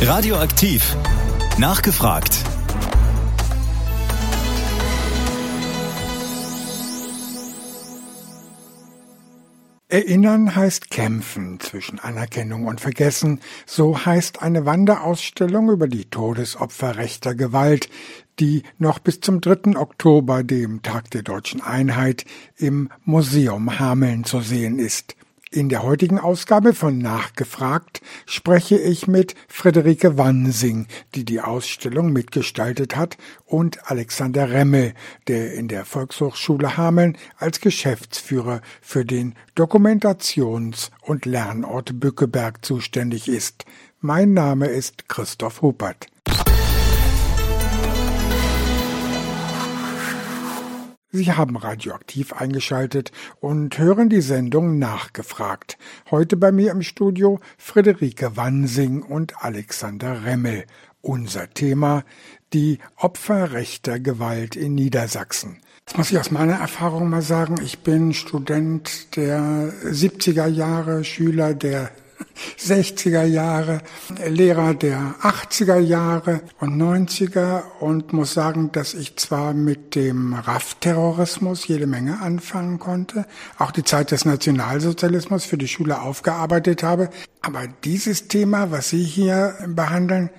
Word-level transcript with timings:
Radioaktiv. 0.00 0.96
Nachgefragt. 1.58 2.44
Erinnern 9.88 10.54
heißt 10.54 10.90
kämpfen 10.90 11.58
zwischen 11.58 11.98
Anerkennung 11.98 12.66
und 12.66 12.80
Vergessen. 12.80 13.40
So 13.66 14.06
heißt 14.06 14.40
eine 14.40 14.64
Wanderausstellung 14.64 15.68
über 15.68 15.88
die 15.88 16.04
Todesopfer 16.04 16.96
rechter 16.96 17.34
Gewalt, 17.34 17.90
die 18.38 18.62
noch 18.78 19.00
bis 19.00 19.20
zum 19.20 19.40
3. 19.40 19.76
Oktober, 19.76 20.44
dem 20.44 20.82
Tag 20.82 21.10
der 21.10 21.22
deutschen 21.22 21.60
Einheit, 21.60 22.24
im 22.56 22.88
Museum 23.04 23.80
Hameln 23.80 24.22
zu 24.22 24.42
sehen 24.42 24.78
ist. 24.78 25.17
In 25.50 25.70
der 25.70 25.82
heutigen 25.82 26.18
Ausgabe 26.18 26.74
von 26.74 26.98
Nachgefragt 26.98 28.02
spreche 28.26 28.76
ich 28.76 29.06
mit 29.06 29.34
Friederike 29.48 30.18
Wansing, 30.18 30.86
die 31.14 31.24
die 31.24 31.40
Ausstellung 31.40 32.12
mitgestaltet 32.12 32.96
hat, 32.96 33.16
und 33.46 33.90
Alexander 33.90 34.50
Remmel, 34.50 34.92
der 35.26 35.54
in 35.54 35.68
der 35.68 35.86
Volkshochschule 35.86 36.76
Hameln 36.76 37.16
als 37.38 37.62
Geschäftsführer 37.62 38.60
für 38.82 39.06
den 39.06 39.36
Dokumentations- 39.56 40.90
und 41.00 41.24
Lernort 41.24 41.98
Bückeberg 41.98 42.62
zuständig 42.62 43.26
ist. 43.26 43.64
Mein 44.00 44.34
Name 44.34 44.66
ist 44.66 45.08
Christoph 45.08 45.62
Huppert. 45.62 46.08
Sie 51.10 51.32
haben 51.32 51.56
radioaktiv 51.56 52.34
eingeschaltet 52.34 53.12
und 53.40 53.78
hören 53.78 54.10
die 54.10 54.20
Sendung 54.20 54.78
nachgefragt. 54.78 55.78
Heute 56.10 56.36
bei 56.36 56.52
mir 56.52 56.70
im 56.70 56.82
Studio 56.82 57.40
Friederike 57.56 58.36
Wansing 58.36 59.02
und 59.02 59.42
Alexander 59.42 60.26
Remmel. 60.26 60.64
Unser 61.00 61.48
Thema 61.48 62.04
die 62.52 62.78
Opfer 62.96 63.52
rechter 63.52 63.98
Gewalt 63.98 64.54
in 64.54 64.74
Niedersachsen. 64.74 65.58
Das 65.86 65.96
muss 65.96 66.10
ich 66.10 66.18
aus 66.18 66.30
meiner 66.30 66.56
Erfahrung 66.56 67.08
mal 67.08 67.22
sagen. 67.22 67.56
Ich 67.64 67.78
bin 67.78 68.12
Student 68.12 69.16
der 69.16 69.72
70er 69.84 70.46
Jahre, 70.46 71.04
Schüler 71.04 71.54
der 71.54 71.90
60er 72.58 73.24
Jahre, 73.24 73.80
Lehrer 74.26 74.74
der 74.74 75.14
80er 75.22 75.78
Jahre 75.78 76.40
und 76.60 76.76
90er 76.80 77.62
und 77.80 78.12
muss 78.12 78.34
sagen, 78.34 78.72
dass 78.72 78.94
ich 78.94 79.16
zwar 79.16 79.54
mit 79.54 79.94
dem 79.94 80.34
RAF-Terrorismus 80.34 81.66
jede 81.66 81.86
Menge 81.86 82.20
anfangen 82.20 82.78
konnte, 82.78 83.26
auch 83.58 83.70
die 83.70 83.84
Zeit 83.84 84.10
des 84.10 84.24
Nationalsozialismus 84.24 85.44
für 85.44 85.58
die 85.58 85.68
Schule 85.68 86.00
aufgearbeitet 86.00 86.82
habe, 86.82 87.10
aber 87.42 87.66
dieses 87.84 88.28
Thema, 88.28 88.70
was 88.70 88.90
Sie 88.90 89.04
hier 89.04 89.54
behandeln, 89.66 90.30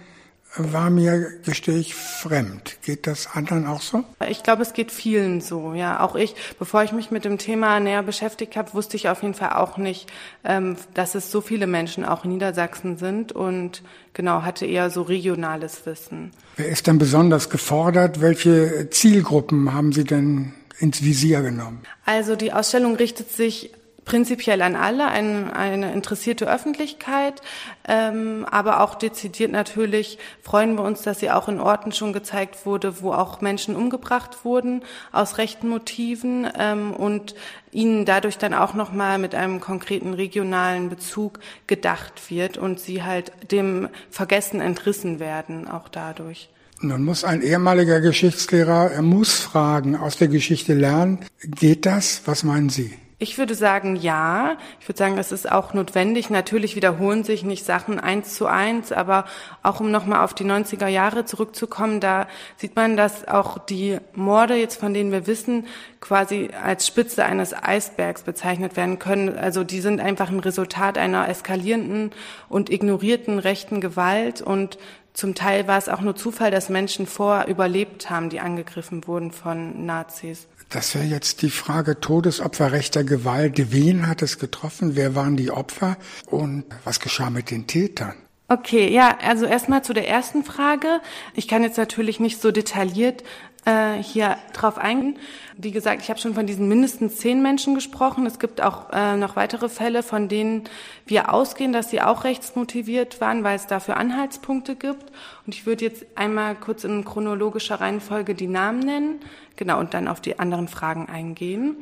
war 0.55 0.89
mir, 0.89 1.31
gestehe 1.43 1.77
ich, 1.77 1.93
fremd. 1.93 2.77
Geht 2.81 3.05
das 3.07 3.27
anderen 3.33 3.67
auch 3.67 3.81
so? 3.81 4.03
Ich 4.27 4.43
glaube, 4.43 4.63
es 4.63 4.73
geht 4.73 4.91
vielen 4.91 5.41
so. 5.41 5.73
Ja, 5.73 5.99
auch 5.99 6.15
ich, 6.15 6.35
bevor 6.57 6.83
ich 6.83 6.91
mich 6.91 7.11
mit 7.11 7.23
dem 7.23 7.37
Thema 7.37 7.79
näher 7.79 8.03
beschäftigt 8.03 8.55
habe, 8.55 8.73
wusste 8.73 8.97
ich 8.97 9.09
auf 9.09 9.21
jeden 9.21 9.35
Fall 9.35 9.53
auch 9.53 9.77
nicht, 9.77 10.07
ähm, 10.43 10.75
dass 10.93 11.15
es 11.15 11.31
so 11.31 11.41
viele 11.41 11.67
Menschen 11.67 12.03
auch 12.03 12.25
in 12.25 12.31
Niedersachsen 12.31 12.97
sind 12.97 13.31
und 13.31 13.83
genau 14.13 14.41
hatte 14.41 14.65
eher 14.65 14.89
so 14.89 15.03
regionales 15.03 15.85
Wissen. 15.85 16.31
Wer 16.57 16.69
ist 16.69 16.87
denn 16.87 16.97
besonders 16.97 17.49
gefordert? 17.49 18.21
Welche 18.21 18.89
Zielgruppen 18.89 19.73
haben 19.73 19.91
Sie 19.91 20.03
denn 20.03 20.53
ins 20.79 21.03
Visier 21.03 21.41
genommen? 21.41 21.83
Also 22.05 22.35
die 22.35 22.53
Ausstellung 22.53 22.95
richtet 22.95 23.31
sich 23.31 23.71
prinzipiell 24.09 24.63
an 24.63 24.75
alle, 24.75 25.07
ein, 25.07 25.53
eine 25.53 25.93
interessierte 25.93 26.51
Öffentlichkeit, 26.51 27.43
ähm, 27.87 28.43
aber 28.49 28.81
auch 28.81 28.95
dezidiert 28.95 29.51
natürlich 29.51 30.17
freuen 30.41 30.73
wir 30.73 30.83
uns, 30.83 31.03
dass 31.03 31.19
sie 31.19 31.29
auch 31.29 31.47
in 31.47 31.59
Orten 31.59 31.91
schon 31.91 32.11
gezeigt 32.11 32.65
wurde, 32.65 33.03
wo 33.03 33.13
auch 33.13 33.41
Menschen 33.41 33.75
umgebracht 33.75 34.43
wurden 34.43 34.81
aus 35.11 35.37
rechten 35.37 35.69
Motiven 35.69 36.47
ähm, 36.57 36.91
und 36.91 37.35
ihnen 37.69 38.05
dadurch 38.05 38.39
dann 38.39 38.55
auch 38.55 38.73
nochmal 38.73 39.19
mit 39.19 39.35
einem 39.35 39.59
konkreten 39.59 40.15
regionalen 40.15 40.89
Bezug 40.89 41.39
gedacht 41.67 42.31
wird 42.31 42.57
und 42.57 42.79
sie 42.79 43.03
halt 43.03 43.31
dem 43.51 43.89
Vergessen 44.09 44.59
entrissen 44.59 45.19
werden, 45.19 45.67
auch 45.67 45.87
dadurch. 45.87 46.49
Nun 46.81 47.03
muss 47.03 47.23
ein 47.23 47.43
ehemaliger 47.43 48.01
Geschichtslehrer, 48.01 48.89
er 48.89 49.03
muss 49.03 49.35
Fragen 49.35 49.95
aus 49.95 50.17
der 50.17 50.29
Geschichte 50.29 50.73
lernen. 50.73 51.19
Geht 51.43 51.85
das? 51.85 52.23
Was 52.25 52.43
meinen 52.43 52.69
Sie? 52.69 52.97
Ich 53.21 53.37
würde 53.37 53.53
sagen, 53.53 53.97
ja. 53.97 54.55
Ich 54.79 54.87
würde 54.87 54.97
sagen, 54.97 55.17
es 55.17 55.33
ist 55.33 55.51
auch 55.51 55.73
notwendig. 55.73 56.29
Natürlich 56.29 56.77
wiederholen 56.77 57.25
sich 57.25 57.43
nicht 57.43 57.65
Sachen 57.65 57.99
eins 57.99 58.33
zu 58.35 58.45
eins, 58.45 58.93
aber 58.93 59.25
auch 59.61 59.81
um 59.81 59.91
nochmal 59.91 60.23
auf 60.23 60.33
die 60.33 60.45
90er 60.45 60.87
Jahre 60.87 61.25
zurückzukommen, 61.25 61.99
da 61.99 62.27
sieht 62.55 62.77
man, 62.77 62.95
dass 62.95 63.27
auch 63.27 63.57
die 63.57 63.97
Morde 64.13 64.55
jetzt, 64.55 64.79
von 64.79 64.93
denen 64.93 65.11
wir 65.11 65.27
wissen, 65.27 65.67
quasi 65.99 66.51
als 66.63 66.87
Spitze 66.87 67.25
eines 67.25 67.53
Eisbergs 67.53 68.21
bezeichnet 68.21 68.77
werden 68.77 68.99
können. 68.99 69.37
Also 69.37 69.65
die 69.65 69.81
sind 69.81 69.99
einfach 69.99 70.29
ein 70.29 70.39
Resultat 70.39 70.97
einer 70.97 71.27
eskalierenden 71.27 72.11
und 72.47 72.69
ignorierten 72.69 73.37
rechten 73.37 73.81
Gewalt 73.81 74.41
und 74.41 74.77
zum 75.11 75.35
Teil 75.35 75.67
war 75.67 75.77
es 75.77 75.89
auch 75.89 75.99
nur 75.99 76.15
Zufall, 76.15 76.51
dass 76.51 76.69
Menschen 76.69 77.05
vor 77.05 77.47
überlebt 77.49 78.09
haben, 78.09 78.29
die 78.29 78.39
angegriffen 78.39 79.05
wurden 79.07 79.33
von 79.33 79.85
Nazis. 79.85 80.47
Das 80.69 80.93
wäre 80.93 81.05
jetzt 81.05 81.41
die 81.41 81.49
Frage 81.49 81.99
Todesopfer 81.99 82.71
rechter 82.71 83.03
Gewalt. 83.03 83.71
Wen 83.71 84.07
hat 84.07 84.21
es 84.21 84.37
getroffen? 84.37 84.95
Wer 84.95 85.15
waren 85.15 85.35
die 85.35 85.49
Opfer? 85.49 85.97
Und 86.27 86.65
was 86.83 86.99
geschah 86.99 87.31
mit 87.31 87.49
den 87.49 87.65
Tätern? 87.65 88.13
Okay, 88.51 88.91
ja, 88.91 89.17
also 89.21 89.45
erstmal 89.45 89.83
zu 89.83 89.93
der 89.93 90.07
ersten 90.07 90.43
Frage. 90.43 91.01
Ich 91.35 91.47
kann 91.47 91.61
jetzt 91.63 91.77
natürlich 91.77 92.19
nicht 92.19 92.41
so 92.41 92.51
detailliert 92.51 93.23
äh, 93.65 94.01
hier 94.01 94.37
drauf 94.53 94.77
eingehen. 94.77 95.17
Wie 95.57 95.71
gesagt, 95.71 96.01
ich 96.01 96.09
habe 96.09 96.19
schon 96.19 96.33
von 96.33 96.47
diesen 96.47 96.67
mindestens 96.67 97.17
zehn 97.17 97.41
Menschen 97.41 97.75
gesprochen. 97.75 98.25
Es 98.25 98.39
gibt 98.39 98.61
auch 98.61 98.91
äh, 98.91 99.17
noch 99.17 99.35
weitere 99.35 99.69
Fälle, 99.69 100.03
von 100.03 100.29
denen 100.29 100.63
wir 101.05 101.33
ausgehen, 101.33 101.73
dass 101.73 101.89
sie 101.89 102.01
auch 102.01 102.23
rechtsmotiviert 102.23 103.19
waren, 103.19 103.43
weil 103.43 103.55
es 103.55 103.67
dafür 103.67 103.97
Anhaltspunkte 103.97 104.75
gibt. 104.75 105.11
Und 105.45 105.55
ich 105.55 105.65
würde 105.65 105.85
jetzt 105.85 106.05
einmal 106.15 106.55
kurz 106.55 106.83
in 106.83 107.03
chronologischer 107.03 107.81
Reihenfolge 107.81 108.35
die 108.35 108.47
Namen 108.47 108.79
nennen, 108.79 109.19
genau, 109.55 109.79
und 109.79 109.93
dann 109.93 110.07
auf 110.07 110.21
die 110.21 110.39
anderen 110.39 110.67
Fragen 110.67 111.07
eingehen. 111.09 111.77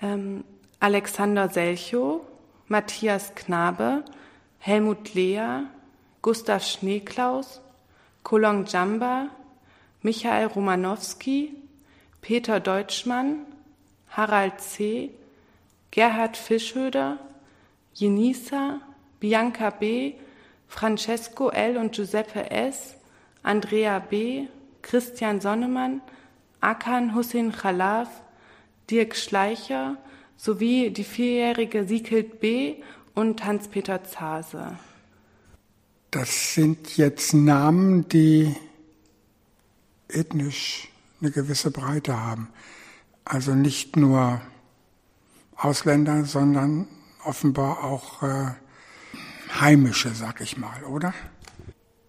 Ähm, 0.00 0.44
Alexander 0.80 1.48
Selchow, 1.48 2.22
Matthias 2.68 3.34
Knabe, 3.34 4.02
Helmut 4.58 5.14
Lea, 5.14 5.64
Gustav 6.22 6.64
Schneeklaus, 6.64 7.60
Kolong 8.22 8.64
Jamba, 8.66 9.28
Michael 10.06 10.46
Romanowski, 10.46 11.52
Peter 12.22 12.60
Deutschmann, 12.60 13.38
Harald 14.08 14.60
C., 14.60 15.10
Gerhard 15.90 16.36
Fischhöder, 16.36 17.18
Jenisa, 17.92 18.80
Bianca 19.18 19.70
B., 19.70 20.12
Francesco 20.68 21.48
L. 21.48 21.76
und 21.76 21.96
Giuseppe 21.96 22.52
S., 22.52 22.94
Andrea 23.42 23.98
B., 23.98 24.46
Christian 24.80 25.40
Sonnemann, 25.40 26.00
Akan 26.60 27.16
Hussein 27.16 27.50
Khalaf, 27.50 28.08
Dirk 28.88 29.16
Schleicher 29.16 29.96
sowie 30.36 30.90
die 30.90 31.02
vierjährige 31.02 31.84
Siekild 31.84 32.38
B. 32.38 32.76
und 33.16 33.44
Hans-Peter 33.44 34.04
Zase. 34.04 34.78
Das 36.12 36.54
sind 36.54 36.96
jetzt 36.96 37.34
Namen, 37.34 38.08
die 38.08 38.54
ethnisch 40.08 40.88
eine 41.20 41.30
gewisse 41.30 41.70
Breite 41.70 42.20
haben. 42.20 42.48
Also 43.24 43.54
nicht 43.54 43.96
nur 43.96 44.40
Ausländer, 45.56 46.24
sondern 46.24 46.86
offenbar 47.24 47.82
auch 47.82 48.22
äh, 48.22 48.50
heimische, 49.60 50.10
sag 50.14 50.40
ich 50.40 50.56
mal, 50.56 50.84
oder? 50.84 51.12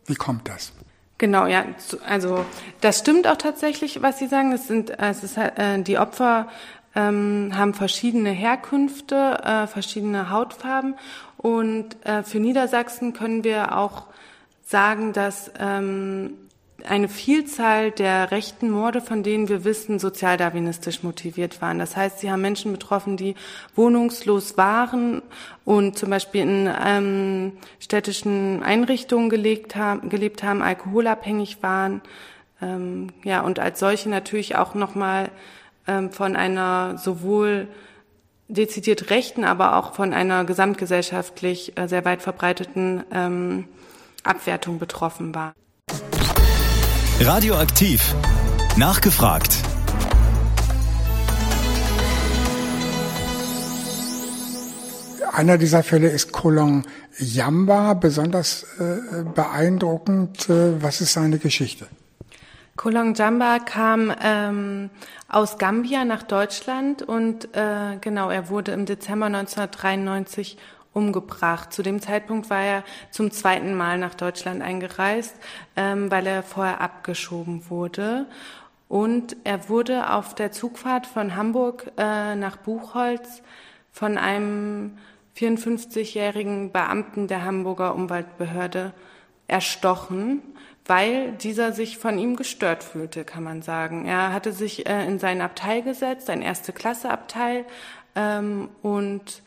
Wie 0.05 0.15
kommt 0.15 0.47
das? 0.47 0.73
Genau, 1.17 1.47
ja, 1.47 1.65
also 2.05 2.45
das 2.81 2.99
stimmt 2.99 3.27
auch 3.27 3.37
tatsächlich, 3.37 4.01
was 4.03 4.19
Sie 4.19 4.27
sagen. 4.27 4.51
Es 4.51 4.67
sind, 4.67 4.91
es 4.99 5.23
ist, 5.23 5.37
äh, 5.37 5.81
die 5.81 5.97
Opfer 5.97 6.47
ähm, 6.93 7.51
haben 7.55 7.73
verschiedene 7.73 8.29
Herkünfte, 8.29 9.39
äh, 9.43 9.67
verschiedene 9.67 10.29
Hautfarben 10.29 10.95
und 11.37 12.05
äh, 12.05 12.23
für 12.23 12.39
Niedersachsen 12.39 13.13
können 13.13 13.43
wir 13.43 13.75
auch 13.77 14.03
sagen, 14.63 15.13
dass 15.13 15.51
ähm, 15.59 16.33
eine 16.89 17.09
Vielzahl 17.09 17.91
der 17.91 18.31
rechten 18.31 18.69
Morde, 18.69 19.01
von 19.01 19.23
denen 19.23 19.49
wir 19.49 19.63
wissen, 19.63 19.99
sozialdarwinistisch 19.99 21.03
motiviert 21.03 21.61
waren. 21.61 21.79
Das 21.79 21.95
heißt, 21.95 22.19
sie 22.19 22.31
haben 22.31 22.41
Menschen 22.41 22.71
betroffen, 22.71 23.17
die 23.17 23.35
wohnungslos 23.75 24.57
waren 24.57 25.21
und 25.65 25.97
zum 25.97 26.09
Beispiel 26.09 26.41
in 26.41 26.69
ähm, 26.85 27.51
städtischen 27.79 28.63
Einrichtungen 28.63 29.29
gelebt 29.29 29.75
haben, 29.75 30.09
gelebt 30.09 30.43
haben 30.43 30.61
alkoholabhängig 30.61 31.61
waren, 31.61 32.01
ähm, 32.61 33.09
ja 33.23 33.41
und 33.41 33.59
als 33.59 33.79
solche 33.79 34.09
natürlich 34.09 34.55
auch 34.55 34.73
nochmal 34.73 35.29
ähm, 35.87 36.11
von 36.11 36.35
einer 36.35 36.97
sowohl 36.97 37.67
dezidiert 38.47 39.09
rechten, 39.09 39.43
aber 39.43 39.75
auch 39.75 39.93
von 39.93 40.13
einer 40.13 40.45
gesamtgesellschaftlich 40.45 41.77
äh, 41.77 41.87
sehr 41.87 42.05
weit 42.05 42.21
verbreiteten 42.21 43.03
ähm, 43.11 43.65
Abwertung 44.23 44.79
betroffen 44.79 45.35
war. 45.35 45.53
Radioaktiv. 47.19 48.13
Nachgefragt. 48.77 49.57
Einer 55.33 55.57
dieser 55.57 55.81
Fälle 55.81 56.09
ist 56.09 56.31
Kolong 56.31 56.83
Yamba, 57.17 57.95
besonders 57.95 58.67
äh, 58.79 59.23
beeindruckend. 59.33 60.47
Äh, 60.47 60.81
was 60.83 61.01
ist 61.01 61.13
seine 61.13 61.39
Geschichte? 61.39 61.87
Kolong 62.75 63.15
Jamba 63.15 63.57
kam 63.57 64.13
ähm, 64.21 64.91
aus 65.27 65.57
Gambia 65.57 66.05
nach 66.05 66.21
Deutschland 66.21 67.01
und 67.01 67.55
äh, 67.55 67.97
genau, 67.99 68.29
er 68.29 68.49
wurde 68.49 68.73
im 68.73 68.85
Dezember 68.85 69.25
1993 69.25 70.59
umgebracht. 70.97 71.71
Zu 71.71 71.83
dem 71.83 72.01
Zeitpunkt 72.01 72.49
war 72.49 72.61
er 72.61 72.83
zum 73.11 73.31
zweiten 73.31 73.75
Mal 73.75 73.99
nach 73.99 74.15
Deutschland 74.15 74.63
eingereist, 74.63 75.35
ähm, 75.75 76.09
weil 76.09 76.25
er 76.25 76.41
vorher 76.41 76.81
abgeschoben 76.81 77.69
wurde. 77.69 78.25
Und 78.89 79.35
er 79.43 79.69
wurde 79.69 80.11
auf 80.11 80.33
der 80.33 80.51
Zugfahrt 80.51 81.05
von 81.05 81.35
Hamburg 81.35 81.91
äh, 81.97 82.35
nach 82.35 82.57
Buchholz 82.57 83.43
von 83.91 84.17
einem 84.17 84.97
54-jährigen 85.37 86.71
Beamten 86.71 87.27
der 87.27 87.45
Hamburger 87.45 87.93
Umweltbehörde 87.93 88.93
erstochen, 89.47 90.41
weil 90.85 91.33
dieser 91.33 91.73
sich 91.73 91.97
von 91.97 92.17
ihm 92.17 92.35
gestört 92.35 92.83
fühlte, 92.83 93.23
kann 93.23 93.43
man 93.43 93.61
sagen. 93.61 94.05
Er 94.05 94.33
hatte 94.33 94.51
sich 94.51 94.87
äh, 94.87 95.05
in 95.05 95.19
sein 95.19 95.41
Abteil 95.41 95.83
gesetzt, 95.83 96.29
ein 96.29 96.41
erste 96.41 96.73
Klasse 96.73 97.11
Abteil, 97.11 97.65
ähm, 98.15 98.69
und 98.81 99.43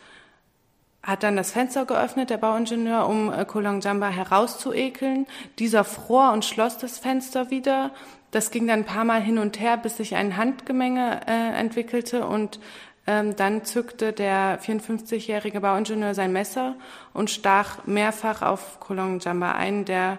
hat 1.02 1.22
dann 1.22 1.36
das 1.36 1.52
Fenster 1.52 1.86
geöffnet, 1.86 2.30
der 2.30 2.36
Bauingenieur, 2.36 3.08
um 3.08 3.32
äh, 3.32 3.44
Kolong 3.44 3.80
Jamba 3.80 4.08
herauszuekeln. 4.08 5.26
Dieser 5.58 5.84
fror 5.84 6.32
und 6.32 6.44
schloss 6.44 6.78
das 6.78 6.98
Fenster 6.98 7.50
wieder. 7.50 7.90
Das 8.30 8.50
ging 8.50 8.66
dann 8.66 8.80
ein 8.80 8.84
paar 8.84 9.04
Mal 9.04 9.20
hin 9.20 9.38
und 9.38 9.58
her, 9.58 9.76
bis 9.76 9.96
sich 9.96 10.14
ein 10.14 10.36
Handgemenge 10.36 11.22
äh, 11.26 11.58
entwickelte 11.58 12.26
und 12.26 12.60
ähm, 13.06 13.34
dann 13.34 13.64
zückte 13.64 14.12
der 14.12 14.60
54-jährige 14.60 15.60
Bauingenieur 15.60 16.14
sein 16.14 16.32
Messer 16.32 16.76
und 17.12 17.30
stach 17.30 17.86
mehrfach 17.86 18.42
auf 18.42 18.78
Kolong 18.78 19.20
Jamba 19.20 19.52
ein, 19.52 19.84
der 19.84 20.18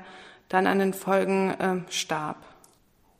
dann 0.49 0.67
an 0.67 0.79
den 0.79 0.93
Folgen 0.93 1.51
äh, 1.51 1.91
starb. 1.91 2.37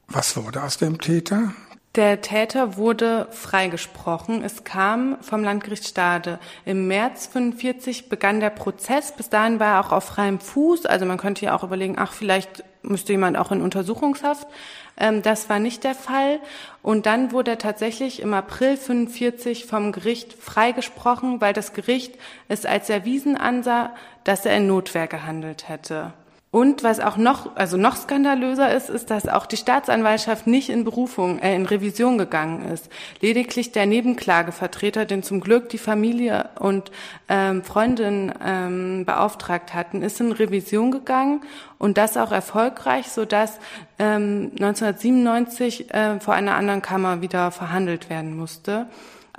Was 0.08 0.36
wurde 0.36 0.64
aus 0.64 0.78
dem 0.78 1.00
Täter? 1.00 1.54
Der 1.96 2.22
Täter 2.22 2.78
wurde 2.78 3.28
freigesprochen. 3.32 4.46
Es 4.46 4.64
kam 4.64 5.18
vom 5.22 5.44
Landgericht 5.44 5.86
Stade. 5.86 6.40
Im 6.64 6.88
März 6.88 7.28
45 7.28 8.08
begann 8.08 8.40
der 8.40 8.50
Prozess. 8.50 9.14
Bis 9.14 9.28
dahin 9.28 9.60
war 9.60 9.74
er 9.74 9.80
auch 9.82 9.92
auf 9.92 10.06
freiem 10.06 10.40
Fuß. 10.40 10.86
Also 10.86 11.06
man 11.06 11.18
könnte 11.18 11.44
ja 11.44 11.54
auch 11.54 11.66
überlegen, 11.66 11.96
ach, 11.98 12.14
vielleicht 12.14 12.64
müsste 12.82 13.12
jemand 13.12 13.38
auch 13.38 13.52
in 13.52 13.62
Untersuchungshaft. 13.62 14.48
Ähm, 14.96 15.22
das 15.22 15.50
war 15.50 15.60
nicht 15.60 15.84
der 15.84 15.94
Fall. 15.94 16.40
Und 16.82 17.06
dann 17.08 17.34
wurde 17.34 17.52
er 17.52 17.58
tatsächlich 17.58 18.22
im 18.22 18.34
April 18.34 18.78
45 18.78 19.66
vom 19.66 19.92
Gericht 19.92 20.32
freigesprochen, 20.32 21.42
weil 21.42 21.52
das 21.52 21.74
Gericht 21.74 22.18
es 22.48 22.66
als 22.66 22.90
erwiesen 22.90 23.36
ansah, 23.36 23.94
dass 24.24 24.46
er 24.46 24.56
in 24.56 24.68
Notwehr 24.68 25.08
gehandelt 25.08 25.68
hätte. 25.68 26.14
Und 26.52 26.84
was 26.84 27.00
auch 27.00 27.16
noch, 27.16 27.56
also 27.56 27.78
noch 27.78 27.96
skandalöser 27.96 28.76
ist, 28.76 28.90
ist, 28.90 29.10
dass 29.10 29.26
auch 29.26 29.46
die 29.46 29.56
Staatsanwaltschaft 29.56 30.48
nicht 30.48 30.70
in 30.70 30.84
Berufung, 30.84 31.40
äh, 31.40 31.56
in 31.56 31.66
Revision 31.66 32.18
gegangen 32.18 32.70
ist. 32.70 32.90
Lediglich 33.22 33.72
der 33.72 33.86
Nebenklagevertreter, 33.86 35.06
den 35.06 35.24
zum 35.24 35.40
Glück 35.40 35.70
die 35.70 35.78
Familie 35.78 36.50
und 36.60 36.92
ähm, 37.30 37.64
Freundin 37.64 38.34
ähm, 38.44 39.06
beauftragt 39.06 39.74
hatten, 39.74 40.02
ist 40.02 40.20
in 40.20 40.34
Revision 40.34 40.92
gegangen 40.92 41.40
und 41.78 41.98
das 41.98 42.18
auch 42.18 42.34
erfolgreich, 42.34 43.08
so 43.08 43.24
dass 43.24 43.58
ähm, 43.98 44.52
1997 44.60 45.94
äh, 45.94 46.20
vor 46.20 46.34
einer 46.34 46.56
anderen 46.56 46.82
Kammer 46.82 47.22
wieder 47.22 47.52
verhandelt 47.52 48.10
werden 48.10 48.36
musste. 48.36 48.88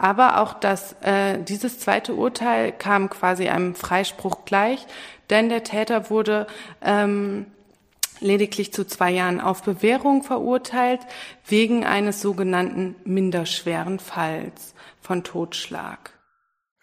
Aber 0.02 0.40
auch 0.40 0.54
das, 0.54 0.96
äh, 1.02 1.40
dieses 1.44 1.78
zweite 1.78 2.14
Urteil 2.14 2.72
kam 2.72 3.08
quasi 3.08 3.48
einem 3.48 3.76
Freispruch 3.76 4.44
gleich, 4.44 4.84
denn 5.30 5.48
der 5.48 5.62
Täter 5.62 6.10
wurde 6.10 6.48
ähm, 6.80 7.46
lediglich 8.18 8.72
zu 8.72 8.84
zwei 8.84 9.12
Jahren 9.12 9.40
auf 9.40 9.62
Bewährung 9.62 10.24
verurteilt 10.24 11.02
wegen 11.46 11.84
eines 11.84 12.20
sogenannten 12.20 12.96
minderschweren 13.04 14.00
Falls 14.00 14.74
von 15.00 15.22
Totschlag. 15.22 16.10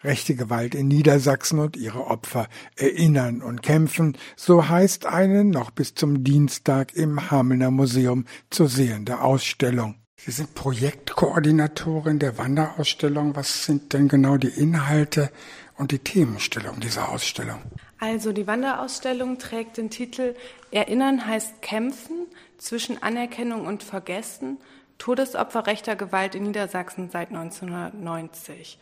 Rechte 0.02 0.34
Gewalt 0.34 0.74
in 0.74 0.88
Niedersachsen 0.88 1.58
und 1.58 1.76
ihre 1.76 2.06
Opfer 2.06 2.48
erinnern 2.74 3.42
und 3.42 3.62
kämpfen, 3.62 4.16
so 4.34 4.66
heißt 4.70 5.04
eine 5.04 5.44
noch 5.44 5.70
bis 5.70 5.94
zum 5.94 6.24
Dienstag 6.24 6.94
im 6.94 7.30
Hamelner 7.30 7.70
Museum 7.70 8.24
zu 8.48 8.66
sehende 8.66 9.20
Ausstellung. 9.20 9.99
Sie 10.22 10.32
sind 10.32 10.54
Projektkoordinatorin 10.54 12.18
der 12.18 12.36
Wanderausstellung. 12.36 13.36
Was 13.36 13.64
sind 13.64 13.94
denn 13.94 14.06
genau 14.06 14.36
die 14.36 14.48
Inhalte 14.48 15.30
und 15.78 15.92
die 15.92 15.98
Themenstellung 15.98 16.78
dieser 16.78 17.08
Ausstellung? 17.08 17.58
Also 17.98 18.32
die 18.32 18.46
Wanderausstellung 18.46 19.38
trägt 19.38 19.78
den 19.78 19.88
Titel 19.88 20.34
Erinnern 20.70 21.26
heißt 21.26 21.62
Kämpfen 21.62 22.26
zwischen 22.58 23.02
Anerkennung 23.02 23.66
und 23.66 23.82
Vergessen, 23.82 24.58
Todesopfer 24.98 25.66
rechter 25.66 25.96
Gewalt 25.96 26.34
in 26.34 26.42
Niedersachsen 26.42 27.08
seit 27.10 27.28
1990. 27.28 28.78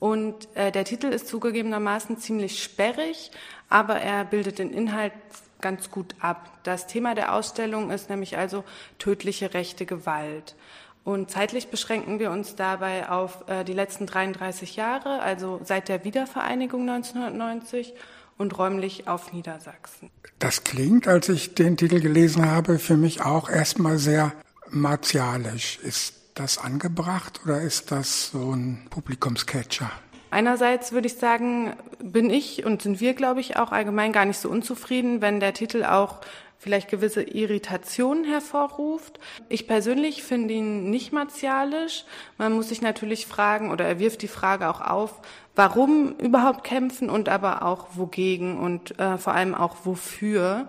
Und 0.00 0.48
äh, 0.56 0.72
der 0.72 0.84
Titel 0.84 1.06
ist 1.06 1.28
zugegebenermaßen 1.28 2.18
ziemlich 2.18 2.60
sperrig, 2.60 3.30
aber 3.68 4.00
er 4.00 4.24
bildet 4.24 4.58
den 4.58 4.72
Inhalt 4.72 5.12
ganz 5.60 5.90
gut 5.90 6.14
ab. 6.20 6.50
Das 6.64 6.86
Thema 6.86 7.14
der 7.14 7.34
Ausstellung 7.34 7.90
ist 7.90 8.10
nämlich 8.10 8.36
also 8.36 8.64
tödliche 8.98 9.54
rechte 9.54 9.86
Gewalt. 9.86 10.56
Und 11.04 11.30
zeitlich 11.30 11.68
beschränken 11.68 12.18
wir 12.18 12.30
uns 12.30 12.56
dabei 12.56 13.08
auf 13.08 13.48
äh, 13.48 13.64
die 13.64 13.72
letzten 13.72 14.06
33 14.06 14.76
Jahre, 14.76 15.20
also 15.20 15.60
seit 15.64 15.88
der 15.88 16.04
Wiedervereinigung 16.04 16.82
1990 16.88 17.94
und 18.36 18.58
räumlich 18.58 19.08
auf 19.08 19.32
Niedersachsen. 19.32 20.10
Das 20.38 20.64
klingt, 20.64 21.08
als 21.08 21.28
ich 21.28 21.54
den 21.54 21.76
Titel 21.76 22.00
gelesen 22.00 22.50
habe, 22.50 22.78
für 22.78 22.96
mich 22.96 23.22
auch 23.22 23.48
erstmal 23.50 23.98
sehr 23.98 24.32
martialisch. 24.70 25.78
Ist 25.82 26.14
das 26.34 26.58
angebracht 26.58 27.40
oder 27.44 27.60
ist 27.60 27.90
das 27.90 28.30
so 28.30 28.52
ein 28.52 28.86
Publikumscatcher? 28.90 29.90
Einerseits 30.30 30.92
würde 30.92 31.08
ich 31.08 31.16
sagen, 31.16 31.74
bin 31.98 32.30
ich 32.30 32.64
und 32.64 32.82
sind 32.82 33.00
wir, 33.00 33.14
glaube 33.14 33.40
ich, 33.40 33.56
auch 33.56 33.72
allgemein 33.72 34.12
gar 34.12 34.24
nicht 34.24 34.38
so 34.38 34.48
unzufrieden, 34.48 35.20
wenn 35.20 35.40
der 35.40 35.54
Titel 35.54 35.84
auch 35.84 36.20
vielleicht 36.60 36.90
gewisse 36.90 37.22
Irritationen 37.22 38.24
hervorruft. 38.24 39.18
Ich 39.48 39.66
persönlich 39.66 40.22
finde 40.22 40.52
ihn 40.54 40.90
nicht 40.90 41.10
martialisch. 41.10 42.04
Man 42.36 42.52
muss 42.52 42.68
sich 42.68 42.82
natürlich 42.82 43.26
fragen 43.26 43.70
oder 43.70 43.86
er 43.86 43.98
wirft 43.98 44.20
die 44.20 44.28
Frage 44.28 44.68
auch 44.68 44.82
auf, 44.82 45.22
warum 45.56 46.12
überhaupt 46.18 46.62
kämpfen 46.62 47.08
und 47.08 47.30
aber 47.30 47.62
auch 47.62 47.86
wogegen 47.94 48.58
und 48.58 48.98
äh, 49.00 49.16
vor 49.16 49.32
allem 49.32 49.54
auch 49.54 49.76
wofür. 49.84 50.68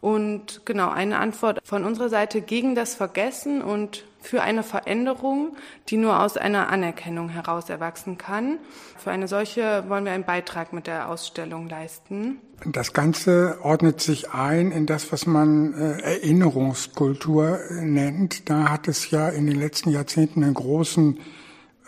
Und 0.00 0.62
genau, 0.64 0.90
eine 0.90 1.18
Antwort 1.18 1.60
von 1.64 1.84
unserer 1.84 2.08
Seite 2.08 2.40
gegen 2.40 2.74
das 2.74 2.96
Vergessen 2.96 3.62
und 3.62 4.04
für 4.20 4.42
eine 4.42 4.64
Veränderung, 4.64 5.56
die 5.88 5.96
nur 5.96 6.20
aus 6.20 6.36
einer 6.36 6.68
Anerkennung 6.68 7.28
heraus 7.28 7.70
erwachsen 7.70 8.18
kann. 8.18 8.58
Für 8.96 9.12
eine 9.12 9.28
solche 9.28 9.88
wollen 9.88 10.04
wir 10.04 10.12
einen 10.12 10.24
Beitrag 10.24 10.72
mit 10.72 10.88
der 10.88 11.08
Ausstellung 11.08 11.68
leisten. 11.68 12.40
Das 12.64 12.92
Ganze 12.92 13.58
ordnet 13.62 14.00
sich 14.00 14.30
ein 14.30 14.72
in 14.72 14.86
das, 14.86 15.12
was 15.12 15.26
man 15.26 15.74
äh, 15.74 16.00
Erinnerungskultur 16.00 17.60
nennt. 17.70 18.48
Da 18.50 18.70
hat 18.70 18.88
es 18.88 19.10
ja 19.10 19.28
in 19.28 19.46
den 19.46 19.58
letzten 19.58 19.90
Jahrzehnten 19.90 20.42
einen 20.42 20.54
großen 20.54 21.18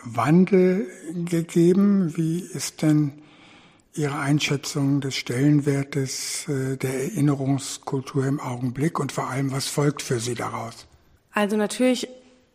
Wandel 0.03 0.87
gegeben. 1.13 2.15
Wie 2.15 2.39
ist 2.39 2.81
denn 2.81 3.13
Ihre 3.93 4.17
Einschätzung 4.17 5.01
des 5.01 5.15
Stellenwertes 5.15 6.47
äh, 6.47 6.77
der 6.77 7.03
Erinnerungskultur 7.03 8.25
im 8.25 8.39
Augenblick 8.39 8.99
und 8.99 9.11
vor 9.11 9.27
allem, 9.27 9.51
was 9.51 9.67
folgt 9.67 10.01
für 10.01 10.19
Sie 10.19 10.35
daraus? 10.35 10.87
Also 11.33 11.57
natürlich 11.57 12.07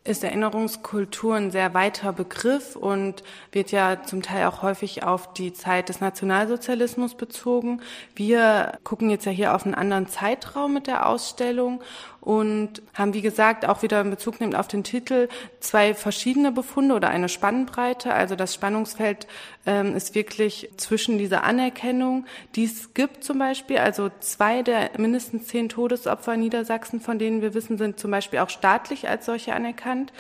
ist 0.06 0.25
Erinnerungskultur 0.25 1.34
ein 1.34 1.50
sehr 1.50 1.75
weiter 1.75 2.12
Begriff 2.12 2.76
und 2.76 3.22
wird 3.52 3.72
ja 3.72 4.02
zum 4.02 4.22
Teil 4.22 4.46
auch 4.46 4.62
häufig 4.62 5.02
auf 5.02 5.32
die 5.32 5.52
Zeit 5.52 5.88
des 5.88 6.00
Nationalsozialismus 6.00 7.14
bezogen. 7.14 7.80
Wir 8.14 8.78
gucken 8.84 9.10
jetzt 9.10 9.26
ja 9.26 9.32
hier 9.32 9.54
auf 9.54 9.64
einen 9.64 9.75
anderen 9.75 10.06
Zeitraum 10.06 10.75
mit 10.75 10.86
der 10.86 11.08
Ausstellung 11.08 11.82
und 12.26 12.83
haben, 12.92 13.14
wie 13.14 13.23
gesagt, 13.23 13.68
auch 13.68 13.83
wieder 13.83 14.00
in 14.00 14.11
Bezug 14.11 14.40
nehmend 14.40 14.56
auf 14.56 14.66
den 14.66 14.83
Titel 14.83 15.28
zwei 15.61 15.95
verschiedene 15.95 16.50
Befunde 16.50 16.97
oder 16.97 17.09
eine 17.09 17.28
Spannbreite. 17.28 18.12
Also 18.12 18.35
das 18.35 18.52
Spannungsfeld 18.52 19.28
ähm, 19.64 19.95
ist 19.95 20.16
wirklich 20.16 20.68
zwischen 20.76 21.18
dieser 21.18 21.45
Anerkennung, 21.45 22.26
die 22.56 22.64
es 22.64 22.95
gibt 22.95 23.23
zum 23.23 23.38
Beispiel, 23.38 23.78
also 23.78 24.11
zwei 24.18 24.64
der 24.64 24.90
mindestens 24.99 25.47
zehn 25.47 25.68
Todesopfer 25.68 26.35
in 26.35 26.40
Niedersachsen, 26.40 27.00
von 27.00 27.21
denen 27.21 27.42
wir 27.42 27.54
wissen, 27.54 27.78
sind 27.78 28.00
zum 28.00 28.11
Beispiel 28.11 28.40
auch 28.40 28.50
staatlich 28.50 29.09
als 29.09 29.26
solche 29.26 29.54
anerkannt. 29.54 30.12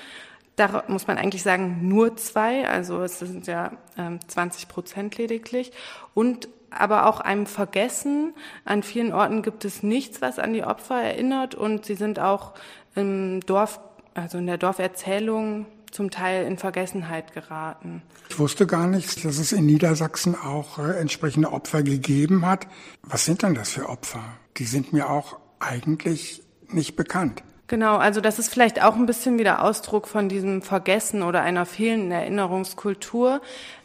Da 0.54 0.84
muss 0.86 1.08
man 1.08 1.18
eigentlich 1.18 1.42
sagen, 1.42 1.88
nur 1.88 2.16
zwei, 2.16 2.68
also 2.68 3.02
es 3.02 3.18
sind 3.18 3.48
ja 3.48 3.72
ähm, 3.98 4.20
20 4.28 4.68
Prozent 4.68 5.18
lediglich. 5.18 5.72
Und 6.14 6.48
aber 6.80 7.06
auch 7.06 7.20
einem 7.20 7.46
Vergessen. 7.46 8.34
An 8.64 8.82
vielen 8.82 9.12
Orten 9.12 9.42
gibt 9.42 9.64
es 9.64 9.82
nichts, 9.82 10.20
was 10.20 10.38
an 10.38 10.52
die 10.52 10.64
Opfer 10.64 11.00
erinnert 11.00 11.54
und 11.54 11.84
sie 11.84 11.94
sind 11.94 12.18
auch 12.18 12.52
im 12.94 13.40
Dorf, 13.40 13.80
also 14.14 14.38
in 14.38 14.46
der 14.46 14.58
Dorferzählung 14.58 15.66
zum 15.90 16.10
Teil 16.10 16.46
in 16.46 16.58
Vergessenheit 16.58 17.32
geraten. 17.32 18.02
Ich 18.28 18.38
wusste 18.38 18.66
gar 18.66 18.86
nicht, 18.86 19.24
dass 19.24 19.38
es 19.38 19.52
in 19.52 19.66
Niedersachsen 19.66 20.34
auch 20.34 20.78
äh, 20.78 20.98
entsprechende 20.98 21.52
Opfer 21.52 21.82
gegeben 21.82 22.44
hat. 22.44 22.66
Was 23.02 23.24
sind 23.24 23.42
denn 23.42 23.54
das 23.54 23.70
für 23.70 23.88
Opfer? 23.88 24.22
Die 24.58 24.64
sind 24.64 24.92
mir 24.92 25.08
auch 25.08 25.38
eigentlich 25.58 26.42
nicht 26.68 26.96
bekannt. 26.96 27.42
Genau, 27.68 27.96
also 27.96 28.20
das 28.20 28.38
ist 28.38 28.48
vielleicht 28.48 28.80
auch 28.82 28.94
ein 28.94 29.06
bisschen 29.06 29.38
wieder 29.38 29.64
Ausdruck 29.64 30.06
von 30.06 30.28
diesem 30.28 30.62
Vergessen 30.62 31.22
oder 31.22 31.42
einer 31.42 31.66
fehlenden 31.66 32.12
Erinnerungskultur. 32.12 33.40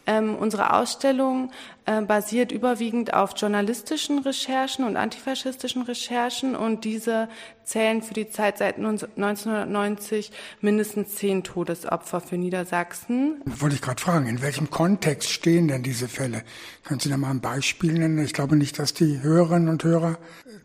Ähm, 0.06 0.36
unsere 0.36 0.74
Ausstellung 0.74 1.52
äh, 1.86 2.02
basiert 2.02 2.52
überwiegend 2.52 3.14
auf 3.14 3.34
journalistischen 3.36 4.20
Recherchen 4.20 4.86
und 4.86 4.98
antifaschistischen 4.98 5.82
Recherchen 5.84 6.56
und 6.56 6.86
diese 6.86 7.28
zählen 7.64 8.04
für 8.04 8.14
die 8.14 8.30
Zeit 8.30 8.60
seit 8.60 8.78
1990 8.78 10.32
mindestens 10.60 11.16
zehn 11.16 11.44
Todesopfer 11.44 12.22
für 12.22 12.38
Niedersachsen. 12.38 13.42
Wollte 13.46 13.76
ich 13.76 13.82
gerade 13.82 14.02
fragen, 14.02 14.28
in 14.28 14.42
welchem 14.44 14.70
Kontext 14.70 15.30
stehen 15.30 15.68
denn 15.68 15.82
diese 15.82 16.08
Fälle? 16.08 16.44
Können 16.84 17.00
Sie 17.00 17.10
da 17.10 17.18
mal 17.18 17.32
ein 17.32 17.42
Beispiel 17.42 17.94
nennen? 17.94 18.24
Ich 18.24 18.34
glaube 18.34 18.56
nicht, 18.56 18.78
dass 18.78 18.94
die 18.94 19.22
Hörerinnen 19.22 19.70
und 19.70 19.84
Hörer 19.84 20.18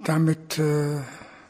damit 0.05 0.59
äh, 0.59 0.99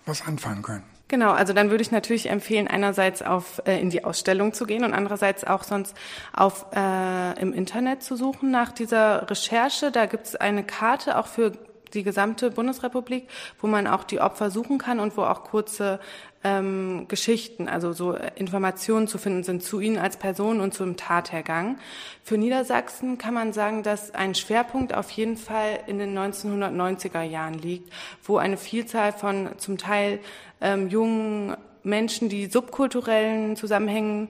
was 0.04 0.26
anfangen 0.26 0.62
können. 0.62 0.95
Genau, 1.08 1.30
also 1.30 1.52
dann 1.52 1.70
würde 1.70 1.82
ich 1.82 1.92
natürlich 1.92 2.28
empfehlen, 2.30 2.66
einerseits 2.66 3.22
auf 3.22 3.62
äh, 3.64 3.80
in 3.80 3.90
die 3.90 4.02
Ausstellung 4.02 4.52
zu 4.52 4.66
gehen 4.66 4.82
und 4.82 4.92
andererseits 4.92 5.44
auch 5.44 5.62
sonst 5.62 5.96
auf 6.32 6.66
äh, 6.74 7.40
im 7.40 7.52
Internet 7.52 8.02
zu 8.02 8.16
suchen 8.16 8.50
nach 8.50 8.72
dieser 8.72 9.30
Recherche. 9.30 9.92
Da 9.92 10.06
gibt 10.06 10.26
es 10.26 10.34
eine 10.34 10.64
Karte 10.64 11.16
auch 11.16 11.28
für 11.28 11.52
die 11.94 12.02
gesamte 12.02 12.50
Bundesrepublik, 12.50 13.28
wo 13.60 13.68
man 13.68 13.86
auch 13.86 14.02
die 14.02 14.20
Opfer 14.20 14.50
suchen 14.50 14.78
kann 14.78 14.98
und 14.98 15.16
wo 15.16 15.22
auch 15.22 15.44
kurze 15.44 16.00
ähm, 16.46 17.06
Geschichten, 17.08 17.68
also 17.68 17.92
so 17.92 18.16
Informationen 18.36 19.08
zu 19.08 19.18
finden 19.18 19.42
sind 19.42 19.64
zu 19.64 19.80
ihnen 19.80 19.98
als 19.98 20.16
Person 20.16 20.60
und 20.60 20.74
zum 20.74 20.96
Tathergang. 20.96 21.78
Für 22.22 22.38
Niedersachsen 22.38 23.18
kann 23.18 23.34
man 23.34 23.52
sagen, 23.52 23.82
dass 23.82 24.14
ein 24.14 24.36
Schwerpunkt 24.36 24.94
auf 24.94 25.10
jeden 25.10 25.36
Fall 25.36 25.80
in 25.88 25.98
den 25.98 26.16
1990er 26.16 27.22
Jahren 27.22 27.54
liegt, 27.54 27.92
wo 28.22 28.36
eine 28.36 28.56
Vielzahl 28.56 29.12
von 29.12 29.50
zum 29.58 29.76
Teil 29.76 30.20
ähm, 30.60 30.88
jungen 30.88 31.56
Menschen, 31.82 32.28
die 32.28 32.46
subkulturellen 32.46 33.56
Zusammenhängen 33.56 34.28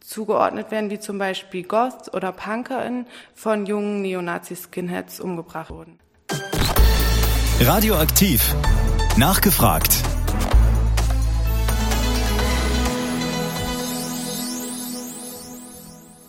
zugeordnet 0.00 0.70
werden, 0.70 0.90
wie 0.90 0.98
zum 0.98 1.18
Beispiel 1.18 1.64
Goths 1.64 2.12
oder 2.14 2.32
PunkerInnen, 2.32 3.06
von 3.34 3.66
jungen 3.66 4.00
Neonazi-Skinheads 4.00 5.20
umgebracht 5.20 5.70
wurden. 5.70 5.98
Radioaktiv. 7.60 8.54
Nachgefragt. 9.16 10.04